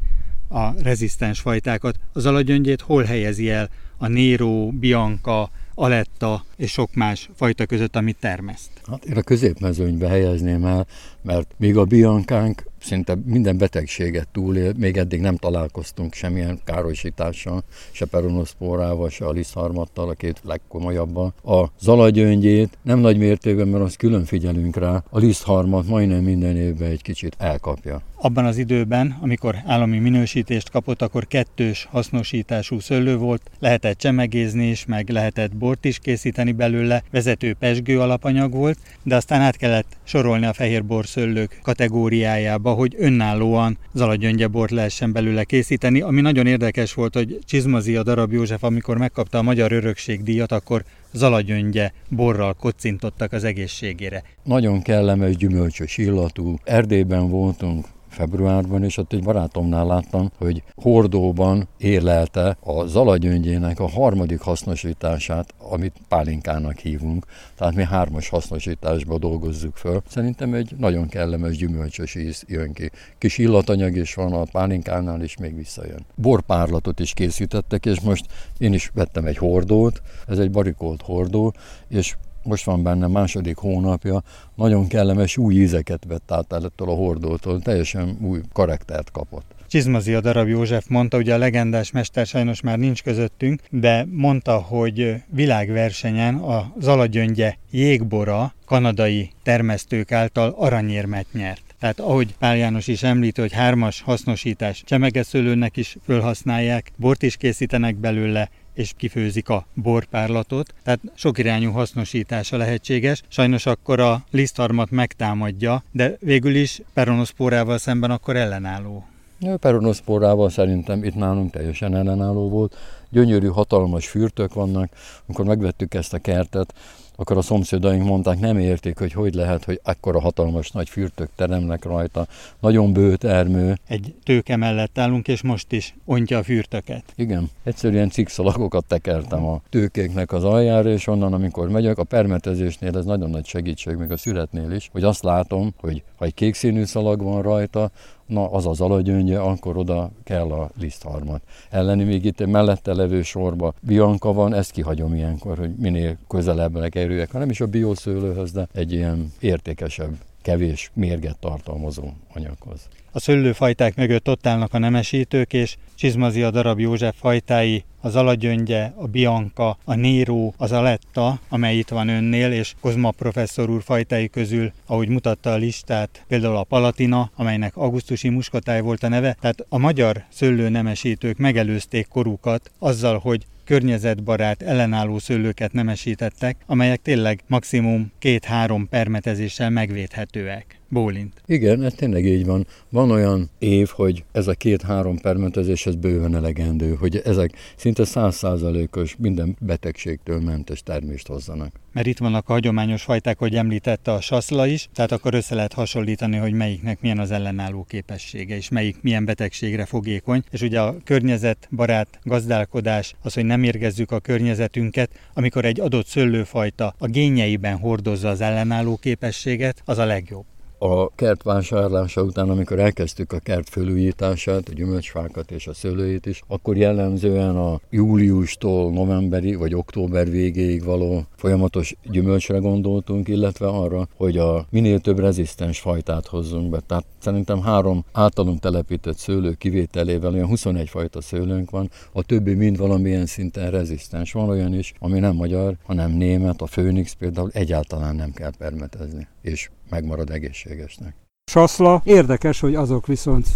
a 0.54 0.74
rezisztens 0.82 1.40
fajtákat. 1.40 1.98
Az 2.12 2.26
alagyöngyét 2.26 2.80
hol 2.80 3.02
helyezi 3.02 3.50
el 3.50 3.68
a 3.98 4.06
Nero, 4.08 4.68
Bianca, 4.70 5.50
Aletta 5.74 6.44
és 6.56 6.70
sok 6.70 6.94
más 6.94 7.30
fajta 7.34 7.66
között, 7.66 7.96
amit 7.96 8.16
termeszt? 8.20 8.70
Hát 8.86 9.04
én 9.04 9.16
a 9.16 9.22
középmezőnybe 9.22 10.08
helyezném 10.08 10.64
el, 10.64 10.86
mert 11.22 11.54
még 11.56 11.76
a 11.76 11.84
biankánk 11.84 12.64
szinte 12.84 13.16
minden 13.24 13.58
betegséget 13.58 14.28
túlél, 14.32 14.72
még 14.76 14.96
eddig 14.96 15.20
nem 15.20 15.36
találkoztunk 15.36 16.14
semmilyen 16.14 16.60
károsítással, 16.64 17.64
se 17.92 18.04
peronoszpórával, 18.04 19.08
se 19.08 19.26
a 19.26 19.30
liszharmattal, 19.30 20.08
a 20.08 20.12
két 20.12 20.40
legkomolyabban. 20.44 21.34
A 21.44 21.66
zalagyöngyét 21.80 22.78
nem 22.82 22.98
nagy 22.98 23.18
mértékben, 23.18 23.68
mert 23.68 23.84
azt 23.84 23.96
külön 23.96 24.24
figyelünk 24.24 24.76
rá, 24.76 25.04
a 25.10 25.18
liszharmat 25.18 25.86
majdnem 25.86 26.22
minden 26.22 26.56
évben 26.56 26.90
egy 26.90 27.02
kicsit 27.02 27.34
elkapja. 27.38 28.02
Abban 28.16 28.44
az 28.44 28.56
időben, 28.56 29.18
amikor 29.20 29.56
állami 29.66 29.98
minősítést 29.98 30.70
kapott, 30.70 31.02
akkor 31.02 31.26
kettős 31.26 31.88
hasznosítású 31.90 32.80
szőlő 32.80 33.16
volt, 33.16 33.50
lehetett 33.58 33.98
csemegézni 33.98 34.68
is, 34.68 34.84
meg 34.84 35.08
lehetett 35.08 35.56
bort 35.56 35.84
is 35.84 35.98
készíteni 35.98 36.43
belőle, 36.52 37.02
vezető 37.10 37.54
pesgő 37.54 38.00
alapanyag 38.00 38.52
volt, 38.52 38.78
de 39.02 39.16
aztán 39.16 39.40
át 39.40 39.56
kellett 39.56 39.96
sorolni 40.04 40.46
a 40.46 40.52
fehér 40.52 40.84
borszőlők 40.84 41.58
kategóriájába, 41.62 42.72
hogy 42.72 42.94
önállóan 42.98 43.78
zalagyöngyebort 43.94 44.70
lehessen 44.70 45.12
belőle 45.12 45.44
készíteni, 45.44 46.00
ami 46.00 46.20
nagyon 46.20 46.46
érdekes 46.46 46.94
volt, 46.94 47.14
hogy 47.14 47.38
Csizmazi 47.44 47.96
a 47.96 48.02
darab 48.02 48.32
József, 48.32 48.62
amikor 48.62 48.98
megkapta 48.98 49.38
a 49.38 49.42
Magyar 49.42 49.72
Örökség 49.72 50.22
díjat, 50.22 50.52
akkor 50.52 50.84
zalagyöngye 51.12 51.92
borral 52.08 52.52
kocintottak 52.52 53.32
az 53.32 53.44
egészségére. 53.44 54.22
Nagyon 54.42 54.82
kellemes, 54.82 55.36
gyümölcsös 55.36 55.98
illatú. 55.98 56.58
Erdélyben 56.64 57.28
voltunk 57.28 57.86
februárban, 58.14 58.84
és 58.84 58.96
ott 58.96 59.12
egy 59.12 59.22
barátomnál 59.22 59.86
láttam, 59.86 60.30
hogy 60.38 60.62
hordóban 60.74 61.68
érlelte 61.78 62.56
a 62.60 62.86
zalagyöngyének 62.86 63.80
a 63.80 63.88
harmadik 63.88 64.40
hasznosítását, 64.40 65.54
amit 65.58 65.96
pálinkának 66.08 66.78
hívunk. 66.78 67.26
Tehát 67.54 67.74
mi 67.74 67.84
hármas 67.84 68.28
hasznosításba 68.28 69.18
dolgozzuk 69.18 69.76
föl. 69.76 70.02
Szerintem 70.08 70.54
egy 70.54 70.74
nagyon 70.78 71.08
kellemes 71.08 71.56
gyümölcsös 71.56 72.14
íz 72.14 72.44
jön 72.46 72.72
ki. 72.72 72.90
Kis 73.18 73.38
illatanyag 73.38 73.96
is 73.96 74.14
van 74.14 74.32
a 74.32 74.44
pálinkánál, 74.52 75.22
és 75.22 75.36
még 75.36 75.56
visszajön. 75.56 76.06
Borpárlatot 76.14 77.00
is 77.00 77.12
készítettek, 77.12 77.86
és 77.86 78.00
most 78.00 78.26
én 78.58 78.72
is 78.72 78.90
vettem 78.94 79.24
egy 79.24 79.36
hordót, 79.36 80.02
ez 80.28 80.38
egy 80.38 80.50
barikolt 80.50 81.02
hordó, 81.02 81.54
és 81.88 82.16
most 82.44 82.64
van 82.64 82.82
benne 82.82 83.06
második 83.06 83.56
hónapja, 83.56 84.22
nagyon 84.54 84.88
kellemes 84.88 85.36
új 85.36 85.54
ízeket 85.54 86.04
vett 86.08 86.32
át 86.32 86.52
ettől 86.52 86.88
a 86.88 86.94
hordótól, 86.94 87.60
teljesen 87.60 88.18
új 88.20 88.40
karaktert 88.52 89.10
kapott. 89.10 89.54
Csizmazi 89.68 90.14
a 90.14 90.20
darab 90.20 90.48
József 90.48 90.86
mondta, 90.88 91.16
ugye 91.16 91.34
a 91.34 91.38
legendás 91.38 91.90
mester 91.90 92.26
sajnos 92.26 92.60
már 92.60 92.78
nincs 92.78 93.02
közöttünk, 93.02 93.60
de 93.70 94.06
mondta, 94.10 94.58
hogy 94.58 95.14
világversenyen 95.28 96.34
a 96.34 96.72
Zalagyöngye 96.80 97.56
jégbora 97.70 98.54
kanadai 98.66 99.30
termesztők 99.42 100.12
által 100.12 100.54
aranyérmet 100.56 101.26
nyert. 101.32 101.62
Tehát 101.80 102.00
ahogy 102.00 102.34
Pál 102.38 102.56
János 102.56 102.86
is 102.86 103.02
említi, 103.02 103.40
hogy 103.40 103.52
hármas 103.52 104.00
hasznosítás 104.00 104.82
csemegeszőlőnek 104.84 105.76
is 105.76 105.96
fölhasználják, 106.04 106.92
bort 106.96 107.22
is 107.22 107.36
készítenek 107.36 107.96
belőle, 107.96 108.50
és 108.74 108.92
kifőzik 108.96 109.48
a 109.48 109.66
borpárlatot, 109.74 110.74
tehát 110.82 111.00
sok 111.14 111.38
irányú 111.38 111.70
hasznosítása 111.70 112.56
lehetséges. 112.56 113.22
Sajnos 113.28 113.66
akkor 113.66 114.00
a 114.00 114.24
lisztharmat 114.30 114.90
megtámadja, 114.90 115.82
de 115.92 116.16
végül 116.20 116.54
is 116.54 116.80
peronoszpórával 116.92 117.78
szemben 117.78 118.10
akkor 118.10 118.36
ellenálló. 118.36 119.06
A 119.40 119.56
peronoszpórával 119.56 120.50
szerintem 120.50 121.04
itt 121.04 121.14
nálunk 121.14 121.50
teljesen 121.50 121.94
ellenálló 121.94 122.48
volt. 122.48 122.76
Gyönyörű, 123.10 123.46
hatalmas 123.46 124.06
fürtök 124.08 124.54
vannak. 124.54 124.90
Amikor 125.26 125.44
megvettük 125.44 125.94
ezt 125.94 126.14
a 126.14 126.18
kertet, 126.18 126.74
akkor 127.16 127.36
a 127.36 127.42
szomszédaink 127.42 128.04
mondták, 128.04 128.38
nem 128.38 128.58
értik, 128.58 128.98
hogy 128.98 129.12
hogy 129.12 129.34
lehet, 129.34 129.64
hogy 129.64 129.80
akkora 129.82 130.20
hatalmas 130.20 130.70
nagy 130.70 130.88
fürtök 130.88 131.28
teremnek 131.36 131.84
rajta, 131.84 132.26
nagyon 132.60 132.92
bő 132.92 133.16
termő. 133.16 133.78
Egy 133.88 134.14
tőke 134.22 134.56
mellett 134.56 134.98
állunk, 134.98 135.28
és 135.28 135.42
most 135.42 135.72
is 135.72 135.94
ontja 136.04 136.38
a 136.38 136.42
fürtöket. 136.42 137.04
Igen, 137.16 137.50
egyszerűen 137.62 138.10
cikszalagokat 138.10 138.84
tekertem 138.84 139.44
a 139.44 139.62
tőkéknek 139.68 140.32
az 140.32 140.44
aljára, 140.44 140.90
és 140.90 141.06
onnan, 141.06 141.32
amikor 141.32 141.68
megyek, 141.68 141.98
a 141.98 142.04
permetezésnél 142.04 142.96
ez 142.96 143.04
nagyon 143.04 143.30
nagy 143.30 143.46
segítség, 143.46 143.96
még 143.96 144.10
a 144.10 144.16
születnél 144.16 144.72
is, 144.72 144.88
hogy 144.92 145.04
azt 145.04 145.22
látom, 145.22 145.74
hogy 145.80 146.02
ha 146.16 146.24
egy 146.24 146.34
kék 146.34 146.54
színű 146.54 146.84
szalag 146.84 147.22
van 147.22 147.42
rajta, 147.42 147.90
na 148.26 148.50
az 148.50 148.66
az 148.66 148.80
alagyöngye, 148.80 149.38
akkor 149.38 149.76
oda 149.76 150.10
kell 150.24 150.50
a 150.50 150.70
lisztharmat. 150.80 151.42
Elleni 151.70 152.04
még 152.04 152.24
itt 152.24 152.46
mellette 152.46 152.94
levő 152.94 153.22
sorba 153.22 153.74
bianka 153.80 154.32
van, 154.32 154.54
ezt 154.54 154.70
kihagyom 154.70 155.14
ilyenkor, 155.14 155.58
hogy 155.58 155.74
minél 155.76 156.16
közelebb 156.28 156.88
kerüljek, 156.88 157.32
ha 157.32 157.38
nem 157.38 157.50
is 157.50 157.60
a 157.60 157.66
bioszőlőhöz, 157.66 158.52
de 158.52 158.68
egy 158.72 158.92
ilyen 158.92 159.32
értékesebb, 159.40 160.16
kevés 160.44 160.90
mérget 160.94 161.38
tartalmazó 161.38 162.08
anyaghoz. 162.32 162.88
A 163.12 163.20
szőlőfajták 163.20 163.96
mögött 163.96 164.28
ott 164.28 164.46
állnak 164.46 164.74
a 164.74 164.78
nemesítők, 164.78 165.52
és 165.52 165.76
Csizmazi 165.94 166.42
a 166.42 166.50
darab 166.50 166.80
József 166.80 167.16
fajtái, 167.18 167.84
az 168.00 168.16
alagyöngye, 168.16 168.92
a 168.96 169.06
bianca, 169.06 169.78
a 169.84 169.94
néró, 169.94 170.54
az 170.56 170.72
aletta, 170.72 171.40
amely 171.48 171.76
itt 171.76 171.88
van 171.88 172.08
önnél, 172.08 172.52
és 172.52 172.74
Kozma 172.80 173.10
professzor 173.10 173.70
úr 173.70 173.82
fajtái 173.82 174.28
közül, 174.28 174.72
ahogy 174.86 175.08
mutatta 175.08 175.52
a 175.52 175.56
listát, 175.56 176.24
például 176.28 176.56
a 176.56 176.64
palatina, 176.64 177.30
amelynek 177.34 177.76
augusztusi 177.76 178.28
muskotáj 178.28 178.80
volt 178.80 179.02
a 179.02 179.08
neve, 179.08 179.36
tehát 179.40 179.66
a 179.68 179.78
magyar 179.78 180.24
szőlőnemesítők 180.28 181.36
megelőzték 181.36 182.08
korukat 182.08 182.70
azzal, 182.78 183.18
hogy 183.18 183.46
környezetbarát, 183.64 184.62
ellenálló 184.62 185.18
szőlőket 185.18 185.72
nemesítettek, 185.72 186.56
amelyek 186.66 187.02
tényleg 187.02 187.40
maximum 187.46 188.12
két-három 188.18 188.88
permetezéssel 188.88 189.70
megvédhetőek. 189.70 190.78
Bólint. 190.94 191.42
Igen, 191.46 191.82
ez 191.82 191.92
tényleg 191.94 192.24
így 192.24 192.46
van. 192.46 192.66
Van 192.88 193.10
olyan 193.10 193.50
év, 193.58 193.88
hogy 193.88 194.24
ez 194.32 194.46
a 194.46 194.52
két-három 194.52 195.18
permetezés 195.18 195.86
ez 195.86 195.94
bőven 195.94 196.34
elegendő, 196.34 196.94
hogy 196.94 197.16
ezek 197.24 197.52
szinte 197.76 198.04
százszázalékos 198.04 199.16
minden 199.18 199.56
betegségtől 199.60 200.40
mentes 200.40 200.82
termést 200.82 201.26
hozzanak. 201.26 201.72
Mert 201.92 202.06
itt 202.06 202.18
vannak 202.18 202.48
a 202.48 202.52
hagyományos 202.52 203.02
fajták, 203.02 203.38
hogy 203.38 203.54
említette 203.54 204.12
a 204.12 204.20
saszla 204.20 204.66
is, 204.66 204.88
tehát 204.92 205.12
akkor 205.12 205.34
össze 205.34 205.54
lehet 205.54 205.72
hasonlítani, 205.72 206.36
hogy 206.36 206.52
melyiknek 206.52 207.00
milyen 207.00 207.18
az 207.18 207.30
ellenálló 207.30 207.84
képessége, 207.88 208.56
és 208.56 208.68
melyik 208.68 209.02
milyen 209.02 209.24
betegségre 209.24 209.84
fogékony. 209.84 210.42
És 210.50 210.60
ugye 210.60 210.80
a 210.80 210.96
környezetbarát 211.04 212.18
gazdálkodás, 212.22 213.14
az, 213.22 213.34
hogy 213.34 213.44
nem 213.44 213.62
érgezzük 213.62 214.10
a 214.10 214.20
környezetünket, 214.20 215.10
amikor 215.34 215.64
egy 215.64 215.80
adott 215.80 216.06
szőlőfajta 216.06 216.94
a 216.98 217.06
génjeiben 217.06 217.76
hordozza 217.76 218.28
az 218.28 218.40
ellenálló 218.40 218.96
képességet, 218.96 219.82
az 219.84 219.98
a 219.98 220.04
legjobb. 220.04 220.44
A 220.78 221.14
kert 221.14 221.42
vásárlása 221.42 222.22
után, 222.22 222.50
amikor 222.50 222.78
elkezdtük 222.78 223.32
a 223.32 223.38
kert 223.38 223.68
fölújítását, 223.68 224.68
a 224.68 224.72
gyümölcsfákat 224.72 225.50
és 225.50 225.66
a 225.66 225.74
szőlőit 225.74 226.26
is, 226.26 226.42
akkor 226.46 226.76
jellemzően 226.76 227.56
a 227.56 227.80
júliustól 227.90 228.92
novemberi 228.92 229.54
vagy 229.54 229.74
október 229.74 230.30
végéig 230.30 230.84
való 230.84 231.24
folyamatos 231.36 231.96
gyümölcsre 232.10 232.58
gondoltunk, 232.58 233.28
illetve 233.28 233.66
arra, 233.66 234.08
hogy 234.16 234.38
a 234.38 234.66
minél 234.70 235.00
több 235.00 235.18
rezisztens 235.18 235.80
fajtát 235.80 236.26
hozzunk 236.26 236.70
be. 236.70 236.80
Tehát 236.80 237.04
szerintem 237.18 237.62
három 237.62 238.04
általunk 238.12 238.60
telepített 238.60 239.16
szőlő 239.16 239.52
kivételével 239.52 240.32
olyan 240.32 240.46
21 240.46 240.88
fajta 240.88 241.20
szőlőnk 241.20 241.70
van, 241.70 241.90
a 242.12 242.22
többi 242.22 242.54
mind 242.54 242.76
valamilyen 242.76 243.26
szinten 243.26 243.70
rezisztens. 243.70 244.32
Van 244.32 244.48
olyan 244.48 244.74
is, 244.74 244.92
ami 244.98 245.18
nem 245.18 245.34
magyar, 245.34 245.76
hanem 245.86 246.10
német, 246.10 246.60
a 246.60 246.66
Főnix 246.66 247.12
például 247.12 247.50
egyáltalán 247.52 248.16
nem 248.16 248.32
kell 248.32 248.52
permetezni, 248.58 249.26
és 249.44 249.70
megmarad 249.90 250.30
egészségesnek. 250.30 251.14
Saszla, 251.50 252.02
érdekes, 252.04 252.60
hogy 252.60 252.74
azok 252.74 253.06
viszont 253.06 253.46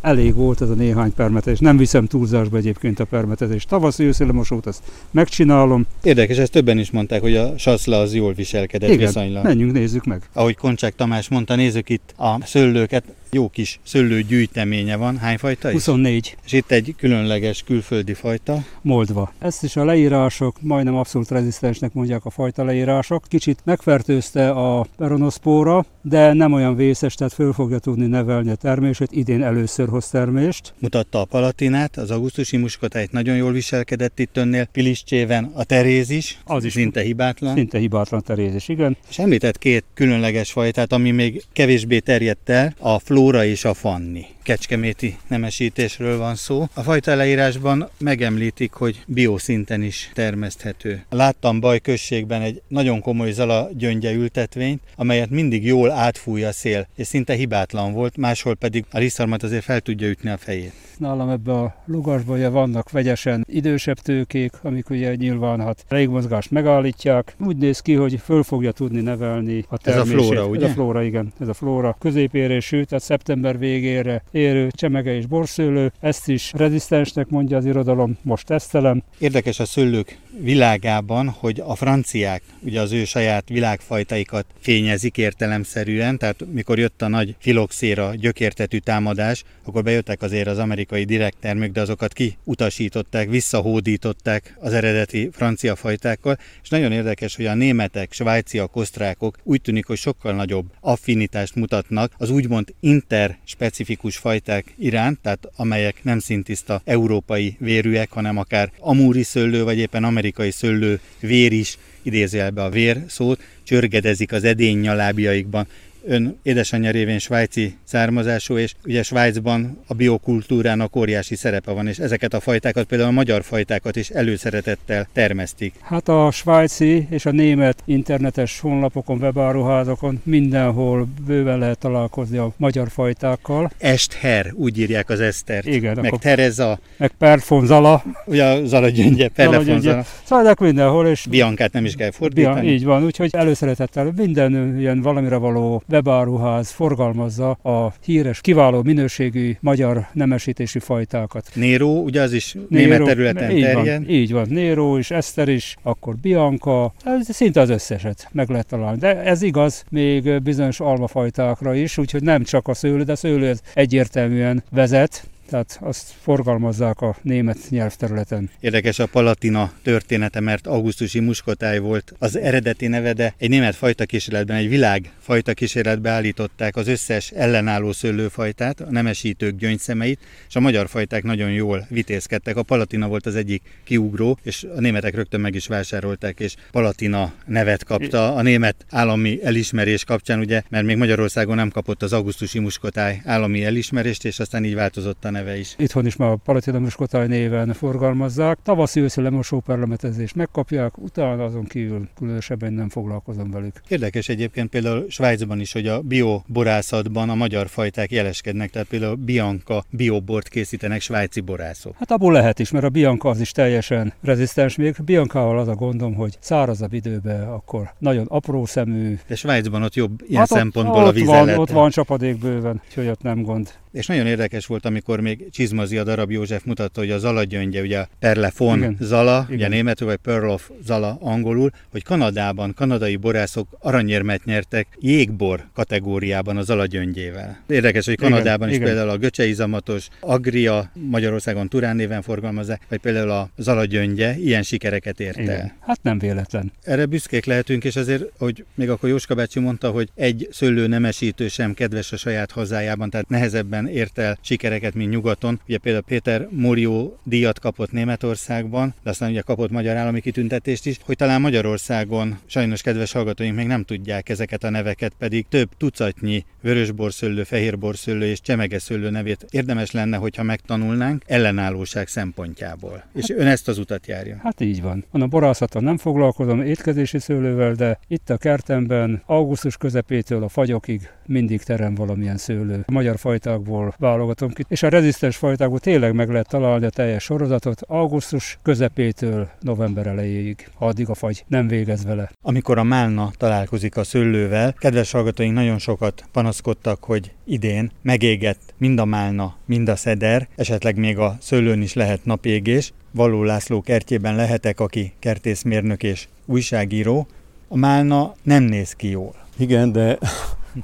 elég 0.00 0.34
volt 0.34 0.60
ez 0.60 0.70
a 0.70 0.74
néhány 0.74 1.14
permetezés. 1.14 1.58
Nem 1.58 1.76
viszem 1.76 2.06
túlzásba 2.06 2.56
egyébként 2.56 3.00
a 3.00 3.04
permetezés. 3.04 3.64
Tavaszi 3.64 4.04
őszéle 4.04 4.32
mosót 4.32 4.66
azt 4.66 4.82
megcsinálom. 5.10 5.86
Érdekes, 6.02 6.36
ezt 6.36 6.52
többen 6.52 6.78
is 6.78 6.90
mondták, 6.90 7.20
hogy 7.20 7.36
a 7.36 7.58
saszla 7.58 7.98
az 7.98 8.14
jól 8.14 8.32
viselkedett 8.32 8.90
Igen, 8.90 9.06
viszonylag. 9.06 9.44
menjünk, 9.44 9.72
nézzük 9.72 10.04
meg. 10.04 10.22
Ahogy 10.32 10.56
Koncsák 10.56 10.94
Tamás 10.94 11.28
mondta, 11.28 11.54
nézzük 11.54 11.88
itt 11.88 12.14
a 12.16 12.38
szőlőket. 12.44 13.04
Jó 13.30 13.48
kis 13.48 13.80
szőlő 13.82 14.22
gyűjteménye 14.22 14.96
van. 14.96 15.16
Hány 15.16 15.38
fajta 15.38 15.68
is? 15.68 15.74
24. 15.74 16.36
És 16.44 16.52
itt 16.52 16.70
egy 16.70 16.94
különleges 16.96 17.62
külföldi 17.62 18.14
fajta. 18.14 18.58
Moldva. 18.82 19.32
Ezt 19.38 19.62
is 19.62 19.76
a 19.76 19.84
leírások 19.84 20.56
majdnem 20.60 20.94
abszolút 20.96 21.30
rezisztensnek 21.30 21.92
mondják 21.92 22.24
a 22.24 22.30
fajta 22.30 22.64
leírások. 22.64 23.24
Kicsit 23.28 23.58
megfertőzte 23.64 24.50
a 24.50 24.86
peronoszpóra, 24.96 25.84
de 26.02 26.32
nem 26.32 26.52
olyan 26.52 26.76
vészes, 26.76 27.14
tehát 27.14 27.32
föl 27.32 27.52
fogja 27.52 27.78
tudni 27.78 28.06
nevelni 28.06 28.50
a 28.50 28.54
termését. 28.54 29.12
Idén 29.12 29.42
először 29.42 29.87
hoz 29.88 30.08
termést. 30.08 30.74
Mutatta 30.78 31.20
a 31.20 31.24
palatinát, 31.24 31.96
az 31.96 32.10
augusztusi 32.10 32.56
muskotáit 32.56 33.12
nagyon 33.12 33.36
jól 33.36 33.52
viselkedett 33.52 34.18
itt 34.18 34.36
önnél. 34.36 34.64
Piliscséven 34.64 35.50
a 35.54 35.64
teréz 35.64 36.10
is, 36.10 36.38
az 36.44 36.64
is 36.64 36.72
szinte 36.72 37.00
hibátlan. 37.00 37.54
Szinte 37.54 37.78
hibátlan 37.78 38.22
teréz 38.22 38.54
is, 38.54 38.68
igen. 38.68 38.96
És 39.08 39.18
említett 39.18 39.58
két 39.58 39.84
különleges 39.94 40.52
fajtát, 40.52 40.92
ami 40.92 41.10
még 41.10 41.44
kevésbé 41.52 41.98
terjedt 41.98 42.48
el, 42.48 42.74
a 42.78 42.98
Flóra 42.98 43.44
és 43.44 43.64
a 43.64 43.74
Fanni. 43.74 44.24
Kecskeméti 44.48 45.16
nemesítésről 45.26 46.18
van 46.18 46.34
szó. 46.34 46.66
A 46.74 46.82
fajta 46.82 47.14
leírásban 47.14 47.88
megemlítik, 47.98 48.72
hogy 48.72 49.02
bioszinten 49.06 49.82
is 49.82 50.10
termeszthető. 50.14 51.04
Láttam 51.10 51.60
Baj 51.60 51.78
községben 51.78 52.42
egy 52.42 52.62
nagyon 52.68 53.00
komoly 53.00 53.30
zala 53.30 53.68
gyöngye 53.72 54.12
ültetvényt, 54.12 54.82
amelyet 54.96 55.30
mindig 55.30 55.64
jól 55.64 55.90
átfúj 55.90 56.44
a 56.44 56.52
szél, 56.52 56.86
és 56.96 57.06
szinte 57.06 57.34
hibátlan 57.34 57.92
volt, 57.92 58.16
máshol 58.16 58.54
pedig 58.54 58.84
a 58.90 58.98
liszarmat 58.98 59.42
azért 59.42 59.64
fel 59.64 59.80
tudja 59.80 60.08
ütni 60.08 60.30
a 60.30 60.36
fejét. 60.36 60.72
Nálam 60.98 61.28
ebbe 61.28 61.52
a 61.52 61.82
lugasban 61.86 62.36
ugye 62.36 62.48
vannak 62.48 62.90
vegyesen 62.90 63.44
idősebb 63.48 63.98
tőkék, 63.98 64.52
amik 64.62 64.90
ugye 64.90 65.14
nyilván 65.14 65.60
hát 65.60 65.84
légmozgást 65.88 66.50
megállítják. 66.50 67.34
Úgy 67.46 67.56
néz 67.56 67.80
ki, 67.80 67.94
hogy 67.94 68.20
föl 68.24 68.42
fogja 68.42 68.72
tudni 68.72 69.00
nevelni 69.00 69.64
a 69.68 69.78
termését. 69.78 70.14
Ez 70.14 70.20
a 70.20 70.22
flóra, 70.22 70.46
ugye? 70.46 70.64
Ez 70.64 70.70
a 70.70 70.74
flóra, 70.74 71.02
igen. 71.02 71.32
Ez 71.40 71.48
a 71.48 71.54
flóra 71.54 71.96
középérésű, 71.98 72.82
tehát 72.82 73.04
szeptember 73.04 73.58
végére 73.58 74.22
érő 74.38 74.68
csemege 74.70 75.14
és 75.14 75.26
borszőlő. 75.26 75.92
Ezt 76.00 76.28
is 76.28 76.52
rezisztensnek 76.54 77.28
mondja 77.28 77.56
az 77.56 77.64
irodalom, 77.64 78.18
most 78.22 78.46
tesztelem. 78.46 79.02
Érdekes 79.18 79.60
a 79.60 79.64
szőlők 79.64 80.18
világában, 80.40 81.28
hogy 81.28 81.62
a 81.66 81.74
franciák 81.74 82.42
ugye 82.60 82.80
az 82.80 82.92
ő 82.92 83.04
saját 83.04 83.48
világfajtaikat 83.48 84.46
fényezik 84.60 85.16
értelemszerűen, 85.16 86.18
tehát 86.18 86.44
mikor 86.52 86.78
jött 86.78 87.02
a 87.02 87.08
nagy 87.08 87.34
filoxéra 87.38 88.14
gyökértetű 88.14 88.78
támadás, 88.78 89.44
akkor 89.64 89.82
bejöttek 89.82 90.22
azért 90.22 90.46
az 90.46 90.58
amerikai 90.58 91.04
direkttermők, 91.04 91.72
de 91.72 91.80
azokat 91.80 92.12
kiutasították, 92.12 93.28
visszahódították 93.28 94.56
az 94.60 94.72
eredeti 94.72 95.28
francia 95.32 95.76
fajtákkal, 95.76 96.38
és 96.62 96.68
nagyon 96.68 96.92
érdekes, 96.92 97.36
hogy 97.36 97.46
a 97.46 97.54
németek, 97.54 98.12
svájciak, 98.12 98.76
osztrákok 98.76 99.38
úgy 99.42 99.60
tűnik, 99.60 99.86
hogy 99.86 99.96
sokkal 99.96 100.32
nagyobb 100.32 100.66
affinitást 100.80 101.54
mutatnak 101.54 102.12
az 102.18 102.30
úgymond 102.30 102.74
interspecifikus 102.80 104.16
fajták 104.28 104.74
iránt, 104.78 105.18
tehát 105.20 105.48
amelyek 105.56 106.04
nem 106.04 106.18
szintiszta 106.18 106.82
európai 106.84 107.56
vérűek, 107.58 108.10
hanem 108.10 108.36
akár 108.36 108.70
amúri 108.78 109.22
szőlő, 109.22 109.64
vagy 109.64 109.78
éppen 109.78 110.04
amerikai 110.04 110.50
szőlő 110.50 111.00
vér 111.20 111.52
is, 111.52 111.78
idézőjelbe 112.02 112.62
a 112.62 112.70
vér 112.70 113.04
szót, 113.06 113.40
csörgedezik 113.62 114.32
az 114.32 114.44
edény 114.44 114.78
nyalábjaikban. 114.78 115.66
Ön 116.10 116.38
édesanyja 116.42 116.90
révén 116.90 117.18
svájci 117.18 117.76
származású, 117.84 118.56
és 118.56 118.74
ugye 118.84 119.02
Svájcban 119.02 119.78
a 119.86 119.94
biokultúrának 119.94 120.96
óriási 120.96 121.36
szerepe 121.36 121.72
van, 121.72 121.86
és 121.86 121.98
ezeket 121.98 122.34
a 122.34 122.40
fajtákat, 122.40 122.84
például 122.84 123.10
a 123.10 123.12
magyar 123.12 123.42
fajtákat 123.42 123.96
is 123.96 124.08
előszeretettel 124.08 125.06
termesztik. 125.12 125.74
Hát 125.80 126.08
a 126.08 126.30
svájci 126.30 127.06
és 127.10 127.26
a 127.26 127.30
német 127.30 127.82
internetes 127.84 128.60
honlapokon, 128.60 129.18
webáruházakon 129.18 130.20
mindenhol 130.22 131.08
bőven 131.26 131.58
lehet 131.58 131.78
találkozni 131.78 132.36
a 132.36 132.52
magyar 132.56 132.90
fajtákkal. 132.90 133.70
Esther, 133.78 134.52
úgy 134.54 134.78
írják 134.78 135.10
az 135.10 135.20
Esztert. 135.20 135.66
Igen. 135.66 135.94
Meg 135.94 136.04
akkor, 136.04 136.18
Tereza. 136.18 136.78
Meg 136.96 137.10
Perfonzala. 137.18 138.04
Ugye 138.24 138.44
a 138.44 138.66
Zala 138.66 138.88
gyöngye, 138.88 139.28
Perlefonzala. 139.28 140.04
Szóval 140.24 140.54
mindenhol, 140.58 141.06
és... 141.06 141.26
Biankát 141.30 141.72
nem 141.72 141.84
is 141.84 141.94
kell 141.94 142.10
fordítani. 142.10 142.60
Bian, 142.60 142.74
így 142.74 142.84
van, 142.84 143.04
úgyhogy 143.04 143.30
előszeretettel 143.32 144.12
minden 144.16 144.78
ilyen 144.78 145.00
valamire 145.00 145.36
való 145.36 145.82
webáruház 145.98 146.70
forgalmazza 146.70 147.50
a 147.50 147.92
híres, 148.04 148.40
kiváló 148.40 148.82
minőségű 148.82 149.56
magyar 149.60 150.06
nemesítési 150.12 150.78
fajtákat. 150.78 151.50
Néró, 151.54 152.02
ugye 152.02 152.22
az 152.22 152.32
is 152.32 152.52
Néró, 152.52 152.88
német 152.88 153.02
területen 153.02 153.50
így 153.50 153.62
terjed. 153.62 154.02
Van, 154.02 154.10
így 154.10 154.32
van, 154.32 154.46
Néró 154.48 154.96
is, 154.96 155.10
Eszter 155.10 155.48
is, 155.48 155.76
akkor 155.82 156.16
Bianca, 156.16 156.92
ez 157.04 157.34
szinte 157.34 157.60
az 157.60 157.70
összeset 157.70 158.28
meg 158.32 158.48
lehet 158.48 158.66
találni. 158.66 158.98
De 158.98 159.22
ez 159.22 159.42
igaz 159.42 159.84
még 159.90 160.42
bizonyos 160.42 160.80
almafajtákra 160.80 161.74
is, 161.74 161.98
úgyhogy 161.98 162.22
nem 162.22 162.42
csak 162.42 162.68
a 162.68 162.74
szőlő, 162.74 163.02
de 163.02 163.12
a 163.12 163.16
szőlő 163.16 163.54
egyértelműen 163.74 164.62
vezet, 164.70 165.26
tehát 165.48 165.78
azt 165.80 166.14
forgalmazzák 166.20 167.00
a 167.00 167.16
német 167.22 167.58
nyelvterületen. 167.68 168.50
Érdekes 168.60 168.98
a 168.98 169.06
Palatina 169.06 169.72
története, 169.82 170.40
mert 170.40 170.66
augusztusi 170.66 171.20
muskotáj 171.20 171.78
volt 171.78 172.14
az 172.18 172.36
eredeti 172.36 172.86
neve, 172.86 173.12
de 173.12 173.34
egy 173.38 173.48
német 173.48 173.74
fajta 173.74 174.04
kísérletben, 174.04 174.56
egy 174.56 174.68
világ 174.68 175.10
fajta 175.20 175.54
kísérletbe 175.54 176.10
állították 176.10 176.76
az 176.76 176.88
összes 176.88 177.30
ellenálló 177.30 177.92
szőlőfajtát, 177.92 178.80
a 178.80 178.90
nemesítők 178.90 179.56
gyöngyszemeit, 179.56 180.20
és 180.48 180.56
a 180.56 180.60
magyar 180.60 180.88
fajták 180.88 181.22
nagyon 181.22 181.50
jól 181.50 181.86
vitézkedtek. 181.88 182.56
A 182.56 182.62
Palatina 182.62 183.08
volt 183.08 183.26
az 183.26 183.34
egyik 183.34 183.62
kiugró, 183.84 184.38
és 184.42 184.66
a 184.76 184.80
németek 184.80 185.14
rögtön 185.14 185.40
meg 185.40 185.54
is 185.54 185.66
vásárolták, 185.66 186.40
és 186.40 186.54
Palatina 186.70 187.32
nevet 187.46 187.84
kapta 187.84 188.34
a 188.34 188.42
német 188.42 188.86
állami 188.90 189.38
elismerés 189.42 190.04
kapcsán, 190.04 190.38
ugye, 190.38 190.62
mert 190.68 190.84
még 190.84 190.96
Magyarországon 190.96 191.56
nem 191.56 191.70
kapott 191.70 192.02
az 192.02 192.12
augusztusi 192.12 192.58
muskotáj 192.58 193.20
állami 193.24 193.64
elismerést, 193.64 194.24
és 194.24 194.38
aztán 194.38 194.64
így 194.64 194.74
változott 194.74 195.24
a 195.24 195.30
neve 195.38 195.58
is. 195.58 195.74
Itthon 195.78 196.06
is 196.06 196.16
már 196.16 196.30
a 196.30 196.36
Palatina 196.36 196.78
muskotáj 196.78 197.26
néven 197.26 197.72
forgalmazzák. 197.72 198.58
Tavaszi 198.62 199.00
őszi 199.00 199.20
lemosó 199.20 199.60
perlemetezést 199.60 200.34
megkapják, 200.34 200.98
utána 200.98 201.44
azon 201.44 201.64
kívül 201.64 202.08
különösebben 202.16 202.72
nem 202.72 202.88
foglalkozom 202.88 203.50
velük. 203.50 203.80
Érdekes 203.88 204.28
egyébként 204.28 204.70
például 204.70 205.06
Svájcban 205.08 205.60
is, 205.60 205.72
hogy 205.72 205.86
a 205.86 206.00
bioborászatban 206.00 207.30
a 207.30 207.34
magyar 207.34 207.68
fajták 207.68 208.10
jeleskednek, 208.10 208.70
tehát 208.70 208.88
például 208.88 209.14
Bianca 209.14 209.84
biobort 209.90 210.48
készítenek 210.48 211.00
svájci 211.00 211.40
borászok. 211.40 211.94
Hát 211.98 212.10
abból 212.10 212.32
lehet 212.32 212.58
is, 212.58 212.70
mert 212.70 212.84
a 212.84 212.88
Bianca 212.88 213.28
az 213.28 213.40
is 213.40 213.50
teljesen 213.50 214.12
rezisztens 214.22 214.76
még. 214.76 214.96
Biancával 215.04 215.58
az 215.58 215.68
a 215.68 215.74
gondom, 215.74 216.14
hogy 216.14 216.36
szárazabb 216.40 216.92
időben 216.92 217.48
akkor 217.48 217.92
nagyon 217.98 218.26
apró 218.28 218.66
szemű. 218.66 219.18
De 219.26 219.34
Svájcban 219.34 219.82
ott 219.82 219.94
jobb 219.94 220.22
ilyen 220.26 220.40
hát 220.40 220.48
szempontból 220.48 221.02
ott, 221.02 221.08
a 221.08 221.12
vizelet. 221.12 221.46
Van, 221.46 221.58
ott 221.58 221.70
van 221.70 221.90
csapadék 221.90 222.38
bőven, 222.38 222.80
úgyhogy 222.88 223.08
ott 223.08 223.22
nem 223.22 223.42
gond. 223.42 223.70
És 223.92 224.06
nagyon 224.06 224.26
érdekes 224.26 224.66
volt, 224.66 224.84
amikor 224.84 225.20
még 225.28 225.50
Csizmazi 225.50 225.98
a 225.98 226.04
darab 226.04 226.30
József 226.30 226.64
mutatta, 226.64 227.00
hogy 227.00 227.10
a 227.10 227.18
Zala 227.18 227.44
gyöngye, 227.44 227.80
ugye 227.80 227.98
a 227.98 228.08
Perlefon 228.18 228.78
Igen. 228.78 228.96
Zala, 229.00 229.44
Igen. 229.46 229.56
ugye 229.56 229.68
németül, 229.68 230.06
vagy 230.06 230.16
Pearl 230.16 230.48
of 230.48 230.70
Zala 230.84 231.18
angolul, 231.20 231.70
hogy 231.90 232.02
Kanadában 232.02 232.74
kanadai 232.74 233.16
borászok 233.16 233.68
aranyérmet 233.80 234.44
nyertek 234.44 234.86
jégbor 235.00 235.64
kategóriában 235.74 236.56
a 236.56 236.62
Zala 236.62 236.86
gyöngyével. 236.86 237.62
Érdekes, 237.66 238.04
hogy 238.04 238.14
Igen, 238.18 238.30
Kanadában 238.30 238.68
is 238.68 238.74
igen. 238.74 238.86
például 238.86 239.08
a 239.08 239.16
göcseizamatos 239.16 240.08
Agria, 240.20 240.90
Magyarországon 240.94 241.68
Turán 241.68 241.96
néven 241.96 242.22
forgalmazzák, 242.22 242.80
vagy 242.88 242.98
például 242.98 243.30
a 243.30 243.50
Zala 243.56 243.84
gyöngye 243.84 244.36
ilyen 244.36 244.62
sikereket 244.62 245.20
ért 245.20 245.36
el. 245.36 245.42
Igen. 245.42 245.72
Hát 245.80 246.02
nem 246.02 246.18
véletlen. 246.18 246.72
Erre 246.82 247.06
büszkék 247.06 247.44
lehetünk, 247.44 247.84
és 247.84 247.96
azért, 247.96 248.24
hogy 248.38 248.64
még 248.74 248.90
akkor 248.90 249.08
Jóska 249.08 249.34
bácsi 249.34 249.60
mondta, 249.60 249.90
hogy 249.90 250.08
egy 250.14 250.48
szőlő 250.50 250.86
nemesítő 250.86 251.48
sem 251.48 251.74
kedves 251.74 252.12
a 252.12 252.16
saját 252.16 252.50
hazájában, 252.50 253.10
tehát 253.10 253.28
nehezebben 253.28 253.88
ért 253.88 254.18
el 254.18 254.38
sikereket, 254.42 254.94
mint 254.94 255.10
nyugaton. 255.18 255.60
Ugye 255.68 255.78
például 255.78 256.04
Péter 256.04 256.48
Morió 256.50 257.18
díjat 257.22 257.58
kapott 257.58 257.92
Németországban, 257.92 258.94
de 259.02 259.10
aztán 259.10 259.30
ugye 259.30 259.40
kapott 259.40 259.70
magyar 259.70 259.96
állami 259.96 260.20
kitüntetést 260.20 260.86
is, 260.86 260.96
hogy 261.04 261.16
talán 261.16 261.40
Magyarországon 261.40 262.38
sajnos 262.46 262.82
kedves 262.82 263.12
hallgatóink 263.12 263.56
még 263.56 263.66
nem 263.66 263.84
tudják 263.84 264.28
ezeket 264.28 264.64
a 264.64 264.70
neveket, 264.70 265.12
pedig 265.18 265.46
több 265.48 265.68
tucatnyi 265.76 266.44
vörösborszőlő, 266.60 267.42
fehérborszőlő 267.42 268.26
és 268.26 268.40
csemegeszőlő 268.40 269.10
nevét 269.10 269.46
érdemes 269.50 269.90
lenne, 269.90 270.16
hogyha 270.16 270.42
megtanulnánk 270.42 271.22
ellenállóság 271.26 272.08
szempontjából. 272.08 273.04
És 273.14 273.30
ön 273.30 273.46
ezt 273.46 273.68
az 273.68 273.78
utat 273.78 274.06
járja. 274.06 274.40
Hát 274.42 274.60
így 274.60 274.82
van. 274.82 275.04
Van 275.10 275.22
a 275.22 275.26
borászaton 275.26 275.82
nem 275.82 275.96
foglalkozom 275.96 276.62
étkezési 276.62 277.18
szőlővel, 277.18 277.74
de 277.74 277.98
itt 278.08 278.30
a 278.30 278.36
kertemben 278.36 279.22
augusztus 279.26 279.76
közepétől 279.76 280.42
a 280.42 280.48
fagyokig 280.48 281.08
mindig 281.26 281.62
terem 281.62 281.94
valamilyen 281.94 282.36
szőlő. 282.36 282.82
A 282.86 282.92
magyar 282.92 283.18
fajtákból 283.18 283.94
válogatom 283.98 284.50
ki, 284.50 284.64
és 284.68 284.82
a 284.82 284.88
rezisztens 285.08 285.36
fajtákból 285.36 285.78
tényleg 285.78 286.14
meg 286.14 286.30
lehet 286.30 286.48
találni 286.48 286.86
a 286.86 286.90
teljes 286.90 287.22
sorozatot 287.22 287.82
augusztus 287.86 288.58
közepétől 288.62 289.48
november 289.60 290.06
elejéig, 290.06 290.68
addig 290.78 291.08
a 291.08 291.14
fagy 291.14 291.44
nem 291.46 291.68
végez 291.68 292.04
vele. 292.04 292.30
Amikor 292.42 292.78
a 292.78 292.82
málna 292.82 293.30
találkozik 293.36 293.96
a 293.96 294.04
szőlővel, 294.04 294.72
kedves 294.72 295.10
hallgatóink 295.10 295.54
nagyon 295.54 295.78
sokat 295.78 296.24
panaszkodtak, 296.32 297.04
hogy 297.04 297.32
idén 297.44 297.90
megégett 298.02 298.74
mind 298.76 298.98
a 298.98 299.04
málna, 299.04 299.56
mind 299.64 299.88
a 299.88 299.96
szeder, 299.96 300.48
esetleg 300.56 300.96
még 300.96 301.18
a 301.18 301.36
szőlőn 301.40 301.82
is 301.82 301.94
lehet 301.94 302.24
napégés. 302.24 302.92
Való 303.10 303.42
László 303.42 303.80
kertjében 303.80 304.36
lehetek, 304.36 304.80
aki 304.80 305.12
kertészmérnök 305.18 306.02
és 306.02 306.28
újságíró. 306.46 307.26
A 307.68 307.76
málna 307.76 308.34
nem 308.42 308.62
néz 308.62 308.92
ki 308.92 309.08
jól. 309.08 309.34
Igen, 309.56 309.92
de 309.92 310.18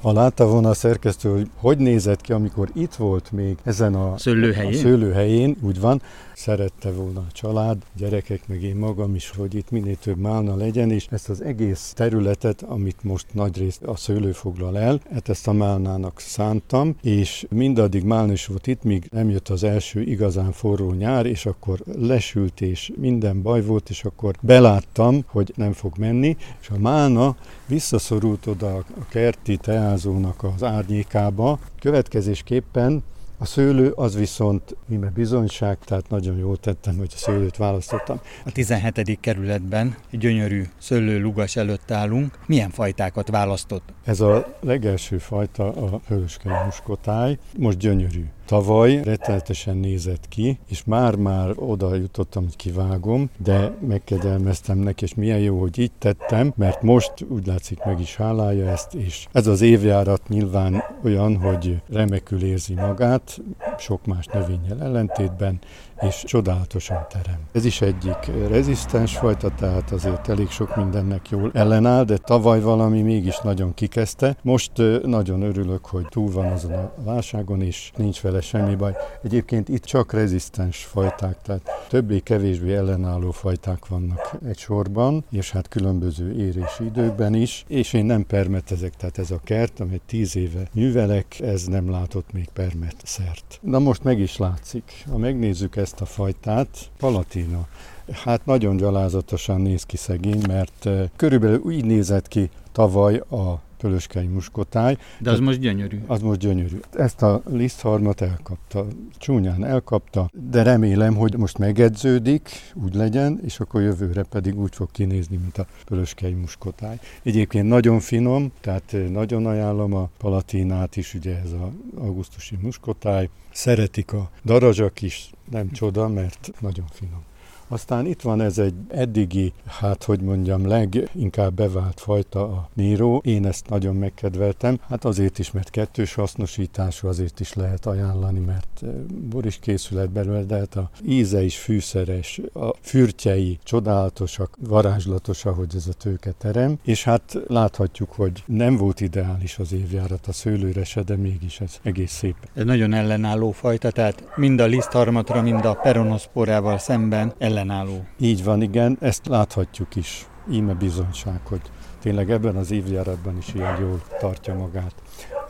ha 0.01 0.13
látta 0.13 0.47
volna 0.47 0.69
a 0.69 0.73
szerkesztő, 0.73 1.29
hogy 1.31 1.49
hogy 1.55 1.77
nézett 1.77 2.21
ki, 2.21 2.33
amikor 2.33 2.69
itt 2.73 2.93
volt 2.93 3.31
még 3.31 3.57
ezen 3.63 3.95
a 3.95 4.17
szőlőhelyén, 4.17 4.73
a 4.73 4.77
szőlőhelyén 4.77 5.55
úgy 5.61 5.79
van, 5.79 6.01
szerette 6.35 6.91
volna 6.91 7.19
a 7.19 7.31
család, 7.31 7.77
gyerekek, 7.97 8.47
meg 8.47 8.63
én 8.63 8.75
magam 8.75 9.15
is, 9.15 9.29
hogy 9.29 9.55
itt 9.55 9.71
minél 9.71 9.95
több 9.95 10.17
málna 10.17 10.55
legyen, 10.55 10.91
és 10.91 11.07
ezt 11.09 11.29
az 11.29 11.41
egész 11.41 11.93
területet, 11.95 12.61
amit 12.61 13.03
most 13.03 13.25
nagyrészt 13.31 13.83
a 13.83 13.95
szőlő 13.95 14.31
foglal 14.31 14.77
el, 14.77 14.99
hát 15.11 15.29
ezt 15.29 15.47
a 15.47 15.51
málnának 15.51 16.19
szántam, 16.19 16.95
és 17.01 17.45
mindaddig 17.49 18.03
málna 18.03 18.31
is 18.31 18.45
volt 18.45 18.67
itt, 18.67 18.83
míg 18.83 19.07
nem 19.11 19.29
jött 19.29 19.49
az 19.49 19.63
első 19.63 20.01
igazán 20.01 20.51
forró 20.51 20.91
nyár, 20.91 21.25
és 21.25 21.45
akkor 21.45 21.79
lesült, 21.97 22.61
és 22.61 22.91
minden 22.95 23.41
baj 23.41 23.61
volt, 23.61 23.89
és 23.89 24.03
akkor 24.03 24.35
beláttam, 24.41 25.23
hogy 25.27 25.53
nem 25.55 25.73
fog 25.73 25.97
menni, 25.97 26.37
és 26.61 26.69
a 26.69 26.77
málna 26.77 27.35
visszaszorult 27.67 28.47
oda 28.47 28.75
a 28.75 29.05
kerti 29.09 29.57
teázónak 29.57 30.43
az 30.43 30.63
árnyékába, 30.63 31.59
következésképpen 31.79 33.03
a 33.37 33.45
szőlő 33.45 33.91
az 33.91 34.15
viszont 34.15 34.75
íme 34.89 35.09
bizonyság, 35.09 35.77
tehát 35.85 36.09
nagyon 36.09 36.37
jól 36.37 36.57
tettem, 36.57 36.97
hogy 36.97 37.11
a 37.13 37.17
szőlőt 37.17 37.57
választottam. 37.57 38.19
A 38.45 38.51
17. 38.51 39.19
kerületben 39.19 39.95
gyönyörű 40.11 40.63
szőlő 40.77 41.19
lugas 41.19 41.55
előtt 41.55 41.91
állunk. 41.91 42.39
Milyen 42.45 42.69
fajtákat 42.69 43.29
választott? 43.29 43.93
Ez 44.03 44.21
a 44.21 44.57
legelső 44.59 45.17
fajta 45.17 45.71
a 45.71 46.01
hőskei 46.07 46.51
muskotáj. 46.65 47.37
Most 47.57 47.77
gyönyörű. 47.77 48.25
Tavaly 48.45 49.01
rettenetesen 49.03 49.77
nézett 49.77 50.27
ki, 50.29 50.59
és 50.69 50.83
már-már 50.83 51.51
oda 51.55 51.95
jutottam, 51.95 52.43
hogy 52.43 52.55
kivágom, 52.55 53.29
de 53.37 53.77
megkegyelmeztem 53.87 54.77
neki, 54.77 55.03
és 55.03 55.15
milyen 55.15 55.39
jó, 55.39 55.59
hogy 55.59 55.79
így 55.79 55.91
tettem, 55.99 56.53
mert 56.55 56.81
most 56.81 57.13
úgy 57.29 57.47
látszik 57.47 57.83
meg 57.83 57.99
is 57.99 58.15
hálálja 58.15 58.69
ezt, 58.69 58.93
és 58.93 59.27
ez 59.31 59.47
az 59.47 59.61
évjárat 59.61 60.27
nyilván 60.27 60.83
olyan, 61.03 61.37
hogy 61.37 61.81
remekül 61.89 62.43
érzi 62.43 62.73
magát, 62.73 63.41
sok 63.77 64.05
más 64.05 64.25
növényel 64.25 64.81
ellentétben, 64.81 65.59
és 66.01 66.23
csodálatosan 66.25 67.05
terem. 67.09 67.39
Ez 67.51 67.65
is 67.65 67.81
egyik 67.81 68.31
rezisztens 68.49 69.17
fajta, 69.17 69.49
tehát 69.49 69.91
azért 69.91 70.29
elég 70.29 70.49
sok 70.49 70.75
mindennek 70.75 71.29
jól 71.29 71.51
ellenáll, 71.53 72.03
de 72.03 72.17
tavaly 72.17 72.61
valami 72.61 73.01
mégis 73.01 73.39
nagyon 73.39 73.73
kikezdte. 73.73 74.37
Most 74.41 74.71
nagyon 75.03 75.41
örülök, 75.41 75.85
hogy 75.85 76.05
túl 76.09 76.31
van 76.31 76.45
azon 76.45 76.73
a 76.73 76.93
válságon, 77.03 77.61
és 77.61 77.91
nincs 77.95 78.21
vele 78.21 78.41
semmi 78.41 78.75
baj. 78.75 78.95
Egyébként 79.23 79.69
itt 79.69 79.83
csak 79.83 80.13
rezisztens 80.13 80.83
fajták, 80.83 81.41
tehát 81.41 81.69
többé-kevésbé 81.87 82.75
ellenálló 82.75 83.31
fajták 83.31 83.87
vannak 83.87 84.37
egy 84.47 84.57
sorban, 84.57 85.25
és 85.31 85.51
hát 85.51 85.67
különböző 85.67 86.35
érési 86.35 86.83
időkben 86.85 87.33
is, 87.33 87.65
és 87.67 87.93
én 87.93 88.05
nem 88.05 88.25
permetezek, 88.25 88.95
tehát 88.95 89.17
ez 89.17 89.31
a 89.31 89.39
kert, 89.43 89.79
amely 89.79 90.01
tíz 90.05 90.35
éve 90.35 90.67
művelek, 90.73 91.39
ez 91.39 91.65
nem 91.65 91.89
látott 91.89 92.33
még 92.33 92.49
permet 92.53 92.95
szert. 93.03 93.59
Na 93.61 93.79
most 93.79 94.03
meg 94.03 94.19
is 94.19 94.37
látszik. 94.37 95.03
Ha 95.09 95.17
megnézzük 95.17 95.75
ezt 95.75 95.84
a 95.93 96.05
fajtát, 96.05 96.67
Palatina. 96.97 97.67
Hát 98.11 98.45
nagyon 98.45 98.77
gyalázatosan 98.77 99.61
néz 99.61 99.83
ki 99.83 99.97
szegény, 99.97 100.41
mert 100.47 100.89
körülbelül 101.15 101.59
úgy 101.59 101.85
nézett 101.85 102.27
ki 102.27 102.49
tavaly 102.71 103.15
a 103.15 103.59
pölöskei 103.85 104.27
muskotáj. 104.27 104.97
De 105.19 105.31
az 105.31 105.39
most 105.39 105.59
gyönyörű. 105.59 106.01
Az 106.07 106.21
most 106.21 106.39
gyönyörű. 106.39 106.79
Ezt 106.93 107.21
a 107.21 107.41
lisztharmat 107.45 108.21
elkapta, 108.21 108.87
csúnyán 109.17 109.65
elkapta, 109.65 110.29
de 110.49 110.63
remélem, 110.63 111.15
hogy 111.15 111.37
most 111.37 111.57
megedződik, 111.57 112.49
úgy 112.73 112.93
legyen, 112.95 113.39
és 113.43 113.59
akkor 113.59 113.81
jövőre 113.81 114.23
pedig 114.23 114.59
úgy 114.59 114.75
fog 114.75 114.91
kinézni, 114.91 115.37
mint 115.37 115.57
a 115.57 115.67
pölöskei 115.85 116.33
muskotáj. 116.33 116.99
Egyébként 117.23 117.67
nagyon 117.67 117.99
finom, 117.99 118.51
tehát 118.61 118.95
nagyon 119.11 119.45
ajánlom 119.45 119.93
a 119.93 120.09
palatinát 120.17 120.95
is, 120.95 121.13
ugye 121.13 121.35
ez 121.43 121.51
az 121.51 122.01
augusztusi 122.01 122.57
muskotáj. 122.61 123.29
Szeretik 123.51 124.13
a 124.13 124.29
darazsak 124.45 125.01
is, 125.01 125.31
nem 125.51 125.71
csoda, 125.71 126.07
mert 126.07 126.51
nagyon 126.59 126.85
finom. 126.91 127.23
Aztán 127.67 128.05
itt 128.05 128.21
van 128.21 128.41
ez 128.41 128.57
egy 128.57 128.73
eddigi, 128.87 129.53
hát 129.65 130.03
hogy 130.03 130.21
mondjam, 130.21 130.67
leginkább 130.67 131.53
bevált 131.53 131.99
fajta 131.99 132.43
a 132.43 132.69
Niro. 132.73 133.17
Én 133.17 133.45
ezt 133.45 133.69
nagyon 133.69 133.95
megkedveltem. 133.95 134.79
Hát 134.89 135.05
azért 135.05 135.39
is, 135.39 135.51
mert 135.51 135.69
kettős 135.69 136.13
hasznosítású, 136.13 137.07
azért 137.07 137.39
is 137.39 137.53
lehet 137.53 137.85
ajánlani, 137.85 138.39
mert 138.39 138.81
eh, 138.81 138.89
bor 139.29 139.45
is 139.45 139.59
készület 139.59 140.09
belőle, 140.09 140.43
de 140.43 140.57
hát 140.57 140.75
a 140.75 140.89
íze 141.05 141.43
is 141.43 141.57
fűszeres, 141.57 142.41
a 142.53 142.69
fürtjei 142.81 143.59
csodálatosak, 143.63 144.57
varázslatos, 144.59 145.45
ahogy 145.45 145.75
ez 145.75 145.87
a 145.87 145.93
tőke 145.93 146.31
terem. 146.37 146.77
És 146.83 147.03
hát 147.03 147.37
láthatjuk, 147.47 148.11
hogy 148.11 148.43
nem 148.45 148.77
volt 148.77 149.01
ideális 149.01 149.57
az 149.59 149.73
évjárat 149.73 150.27
a 150.27 150.31
szőlőre 150.31 150.83
se, 150.83 151.01
de 151.01 151.15
mégis 151.15 151.59
ez 151.59 151.79
egész 151.83 152.11
szép. 152.11 152.35
Ez 152.53 152.65
nagyon 152.65 152.93
ellenálló 152.93 153.51
fajta, 153.51 153.91
tehát 153.91 154.23
mind 154.35 154.59
a 154.59 154.65
lisztharmatra, 154.65 155.41
mind 155.41 155.65
a 155.65 155.73
peronoszporával 155.73 156.77
szemben 156.77 157.33
ellenálló. 157.55 158.05
Így 158.19 158.43
van, 158.43 158.61
igen, 158.61 158.97
ezt 159.01 159.27
láthatjuk 159.27 159.95
is. 159.95 160.27
Íme 160.51 160.73
bizonyság, 160.73 161.39
hogy 161.43 161.61
tényleg 162.01 162.31
ebben 162.31 162.55
az 162.55 162.71
évjáratban 162.71 163.37
is 163.37 163.53
ilyen 163.53 163.77
jól 163.79 164.01
tartja 164.19 164.55
magát. 164.55 164.93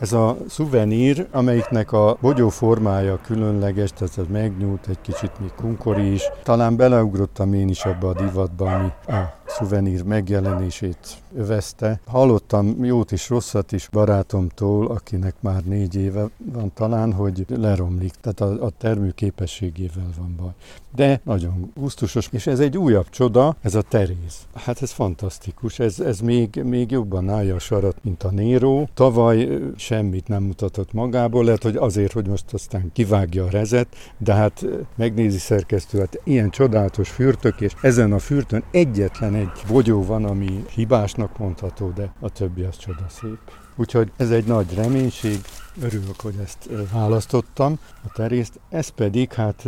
Ez 0.00 0.12
a 0.12 0.36
szuvenír, 0.48 1.26
amelyiknek 1.32 1.92
a 1.92 2.16
bogyó 2.20 2.48
formája 2.48 3.18
különleges, 3.22 3.90
tehát 3.90 4.18
ez 4.18 4.24
megnyúlt, 4.30 4.86
egy 4.88 5.00
kicsit 5.00 5.40
még 5.40 5.50
kunkori 5.56 6.12
is. 6.12 6.22
Talán 6.42 6.76
beleugrottam 6.76 7.54
én 7.54 7.68
is 7.68 7.84
abba 7.84 8.08
a 8.08 8.12
divatba, 8.12 8.74
ami 8.74 8.92
a 9.06 9.45
szuvenír 9.46 10.02
megjelenését 10.02 11.22
övezte. 11.36 12.00
Hallottam 12.06 12.84
jót 12.84 13.12
is, 13.12 13.28
rosszat 13.28 13.72
is 13.72 13.88
barátomtól, 13.92 14.86
akinek 14.86 15.34
már 15.40 15.62
négy 15.64 15.96
éve 15.96 16.28
van 16.52 16.72
talán, 16.74 17.12
hogy 17.12 17.44
leromlik, 17.48 18.12
tehát 18.20 18.40
a, 18.40 18.64
a 18.64 18.70
termő 18.78 19.10
képességével 19.10 20.08
van 20.18 20.34
baj. 20.36 20.52
De 20.94 21.20
nagyon 21.24 21.72
gusztusos, 21.74 22.28
és 22.32 22.46
ez 22.46 22.60
egy 22.60 22.78
újabb 22.78 23.08
csoda, 23.10 23.56
ez 23.62 23.74
a 23.74 23.82
teréz. 23.82 24.46
Hát 24.54 24.82
ez 24.82 24.90
fantasztikus, 24.90 25.78
ez, 25.78 26.00
ez 26.00 26.20
még, 26.20 26.62
még 26.64 26.90
jobban 26.90 27.28
állja 27.28 27.54
a 27.54 27.58
sarat, 27.58 27.96
mint 28.02 28.22
a 28.22 28.30
Néró. 28.30 28.88
Tavaly 28.94 29.48
semmit 29.76 30.28
nem 30.28 30.42
mutatott 30.42 30.92
magából, 30.92 31.44
lehet, 31.44 31.62
hogy 31.62 31.76
azért, 31.76 32.12
hogy 32.12 32.28
most 32.28 32.52
aztán 32.52 32.90
kivágja 32.92 33.44
a 33.44 33.50
rezet, 33.50 33.86
de 34.18 34.32
hát 34.32 34.66
megnézi 34.94 35.38
szerkesztő, 35.38 35.98
hát 35.98 36.20
ilyen 36.24 36.50
csodálatos 36.50 37.08
fürtök, 37.08 37.60
és 37.60 37.72
ezen 37.80 38.12
a 38.12 38.18
fürtön 38.18 38.64
egyetlen 38.70 39.34
egy 39.36 39.64
bogyó 39.68 40.04
van, 40.04 40.24
ami 40.24 40.64
hibásnak 40.70 41.38
mondható, 41.38 41.90
de 41.90 42.12
a 42.20 42.28
többi 42.28 42.62
az 42.62 42.76
csodaszép. 42.76 43.38
Úgyhogy 43.76 44.12
ez 44.16 44.30
egy 44.30 44.44
nagy 44.44 44.74
reménység, 44.74 45.40
örülök, 45.80 46.20
hogy 46.20 46.34
ezt 46.42 46.68
választottam, 46.92 47.78
a 48.04 48.12
terészt. 48.12 48.60
Ez 48.70 48.88
pedig, 48.88 49.32
hát 49.32 49.64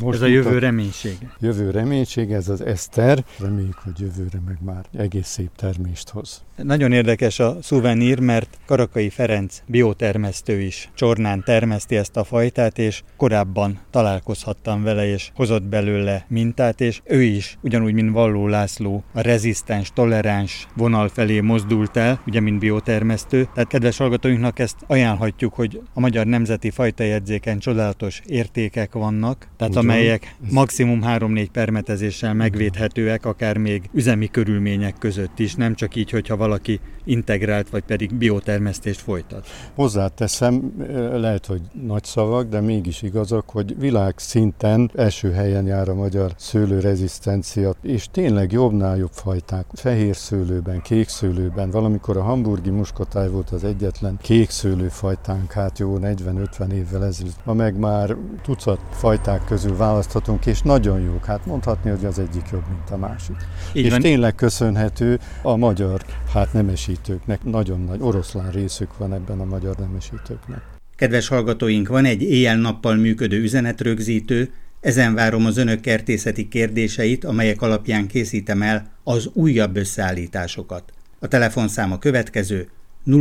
most... 0.00 0.16
Ez 0.16 0.22
a 0.22 0.26
jövő 0.26 0.46
mutat, 0.46 0.60
reménység. 0.60 1.18
Jövő 1.40 1.70
reménység, 1.70 2.32
ez 2.32 2.48
az 2.48 2.60
Eszter. 2.60 3.24
Reméljük, 3.38 3.78
hogy 3.84 4.00
jövőre 4.00 4.40
meg 4.46 4.58
már 4.64 4.84
egész 4.96 5.28
szép 5.28 5.50
termést 5.56 6.08
hoz. 6.08 6.42
Nagyon 6.56 6.92
érdekes 6.92 7.38
a 7.38 7.56
szuvenír, 7.62 8.18
mert 8.18 8.58
Karakai 8.66 9.10
Ferenc 9.10 9.62
biotermesztő 9.66 10.60
is 10.60 10.90
Csornán 10.94 11.42
termeszti 11.44 11.96
ezt 11.96 12.16
a 12.16 12.24
fajtát, 12.24 12.78
és 12.78 13.02
korábban 13.16 13.78
találkozhattam 13.90 14.82
vele, 14.82 15.06
és 15.06 15.30
hozott 15.34 15.62
belőle 15.62 16.24
mintát, 16.28 16.80
és 16.80 17.00
ő 17.04 17.22
is, 17.22 17.58
ugyanúgy, 17.60 17.92
mint 17.92 18.12
Valló 18.12 18.46
László, 18.46 19.04
a 19.12 19.20
rezisztens, 19.20 19.92
toleráns 19.94 20.66
vonal 20.76 21.08
felé 21.08 21.40
mozdult 21.40 21.96
el, 21.96 22.20
ugye, 22.26 22.40
mint 22.40 22.58
biotermesztő. 22.58 23.48
Tehát 23.54 23.68
kedves 23.68 23.96
hallgatóinknak 23.96 24.58
ezt 24.58 24.76
ajánlhatjuk, 24.98 25.54
hogy 25.54 25.80
a 25.94 26.00
Magyar 26.00 26.26
Nemzeti 26.26 26.70
Fajtajegyzéken 26.70 27.58
csodálatos 27.58 28.22
értékek 28.26 28.92
vannak, 28.92 29.48
tehát 29.56 29.72
Ugyan, 29.72 29.84
amelyek 29.84 30.36
maximum 30.50 31.00
3-4 31.04 31.46
permetezéssel 31.52 32.34
megvédhetőek, 32.34 33.26
akár 33.26 33.56
még 33.56 33.88
üzemi 33.92 34.28
körülmények 34.28 34.98
között 34.98 35.38
is, 35.38 35.54
nem 35.54 35.74
csak 35.74 35.96
így, 35.96 36.10
hogyha 36.10 36.36
valaki 36.36 36.80
integrált 37.04 37.70
vagy 37.70 37.82
pedig 37.82 38.14
biotermesztést 38.14 39.00
folytat. 39.00 39.46
Hozzáteszem, 39.74 40.72
lehet, 41.12 41.46
hogy 41.46 41.60
nagy 41.86 42.04
szavak, 42.04 42.48
de 42.48 42.60
mégis 42.60 43.02
igazak, 43.02 43.50
hogy 43.50 43.78
világszinten 43.78 44.90
első 44.94 45.30
helyen 45.32 45.66
jár 45.66 45.88
a 45.88 45.94
magyar 45.94 46.32
szőlőrezisztencia, 46.36 47.74
és 47.82 48.06
tényleg 48.10 48.52
jobbnál 48.52 48.96
jobb 48.96 49.12
fajták. 49.12 49.64
Fehér 49.72 50.16
szőlőben, 50.16 50.82
kék 50.82 51.08
szőlőben, 51.08 51.70
valamikor 51.70 52.16
a 52.16 52.22
hamburgi 52.22 52.70
muskotáj 52.70 53.28
volt 53.28 53.50
az 53.50 53.64
egyetlen 53.64 54.18
kék 54.22 54.50
szőlőfajtánk, 54.88 55.52
hát 55.52 55.78
jó 55.78 55.98
40-50 56.02 56.72
évvel 56.72 57.04
ezelőtt. 57.04 57.44
Ma 57.44 57.52
meg 57.52 57.78
már 57.78 58.16
tucat 58.42 58.80
fajták 58.90 59.44
közül 59.44 59.76
választhatunk, 59.76 60.46
és 60.46 60.62
nagyon 60.62 61.00
jók. 61.00 61.24
Hát 61.24 61.46
mondhatni, 61.46 61.90
hogy 61.90 62.04
az 62.04 62.18
egyik 62.18 62.48
jobb, 62.52 62.64
mint 62.68 62.90
a 62.90 62.96
másik. 62.96 63.36
Így 63.72 63.84
és 63.84 63.90
van. 63.90 64.00
tényleg 64.00 64.34
köszönhető 64.34 65.18
a 65.42 65.56
magyar 65.56 66.04
hát 66.32 66.52
nemesítőknek. 66.52 67.44
Nagyon 67.44 67.80
nagy 67.80 68.00
oroszlán 68.00 68.50
részük 68.50 68.96
van 68.98 69.12
ebben 69.12 69.40
a 69.40 69.44
magyar 69.44 69.76
nemesítőknek. 69.76 70.62
Kedves 70.96 71.28
hallgatóink, 71.28 71.88
van 71.88 72.04
egy 72.04 72.22
éjjel-nappal 72.22 72.94
működő 72.94 73.42
üzenetrögzítő, 73.42 74.50
ezen 74.80 75.14
várom 75.14 75.46
az 75.46 75.56
önök 75.56 75.80
kertészeti 75.80 76.48
kérdéseit, 76.48 77.24
amelyek 77.24 77.62
alapján 77.62 78.06
készítem 78.06 78.62
el 78.62 78.92
az 79.04 79.30
újabb 79.32 79.76
összeállításokat. 79.76 80.92
A 81.18 81.28
telefonszám 81.28 81.92
a 81.92 81.98
következő 81.98 82.68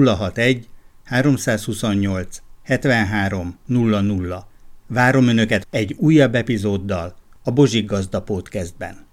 061 0.06 0.68
328 1.08 2.41
73 2.63 3.58
00. 3.65 4.46
Várom 4.88 5.28
önöket 5.28 5.67
egy 5.70 5.96
újabb 5.98 6.36
epizóddal 6.36 7.15
a 7.43 7.52
Bozsik 7.52 7.86
Gazda 7.86 8.22
Podcastben. 8.22 9.07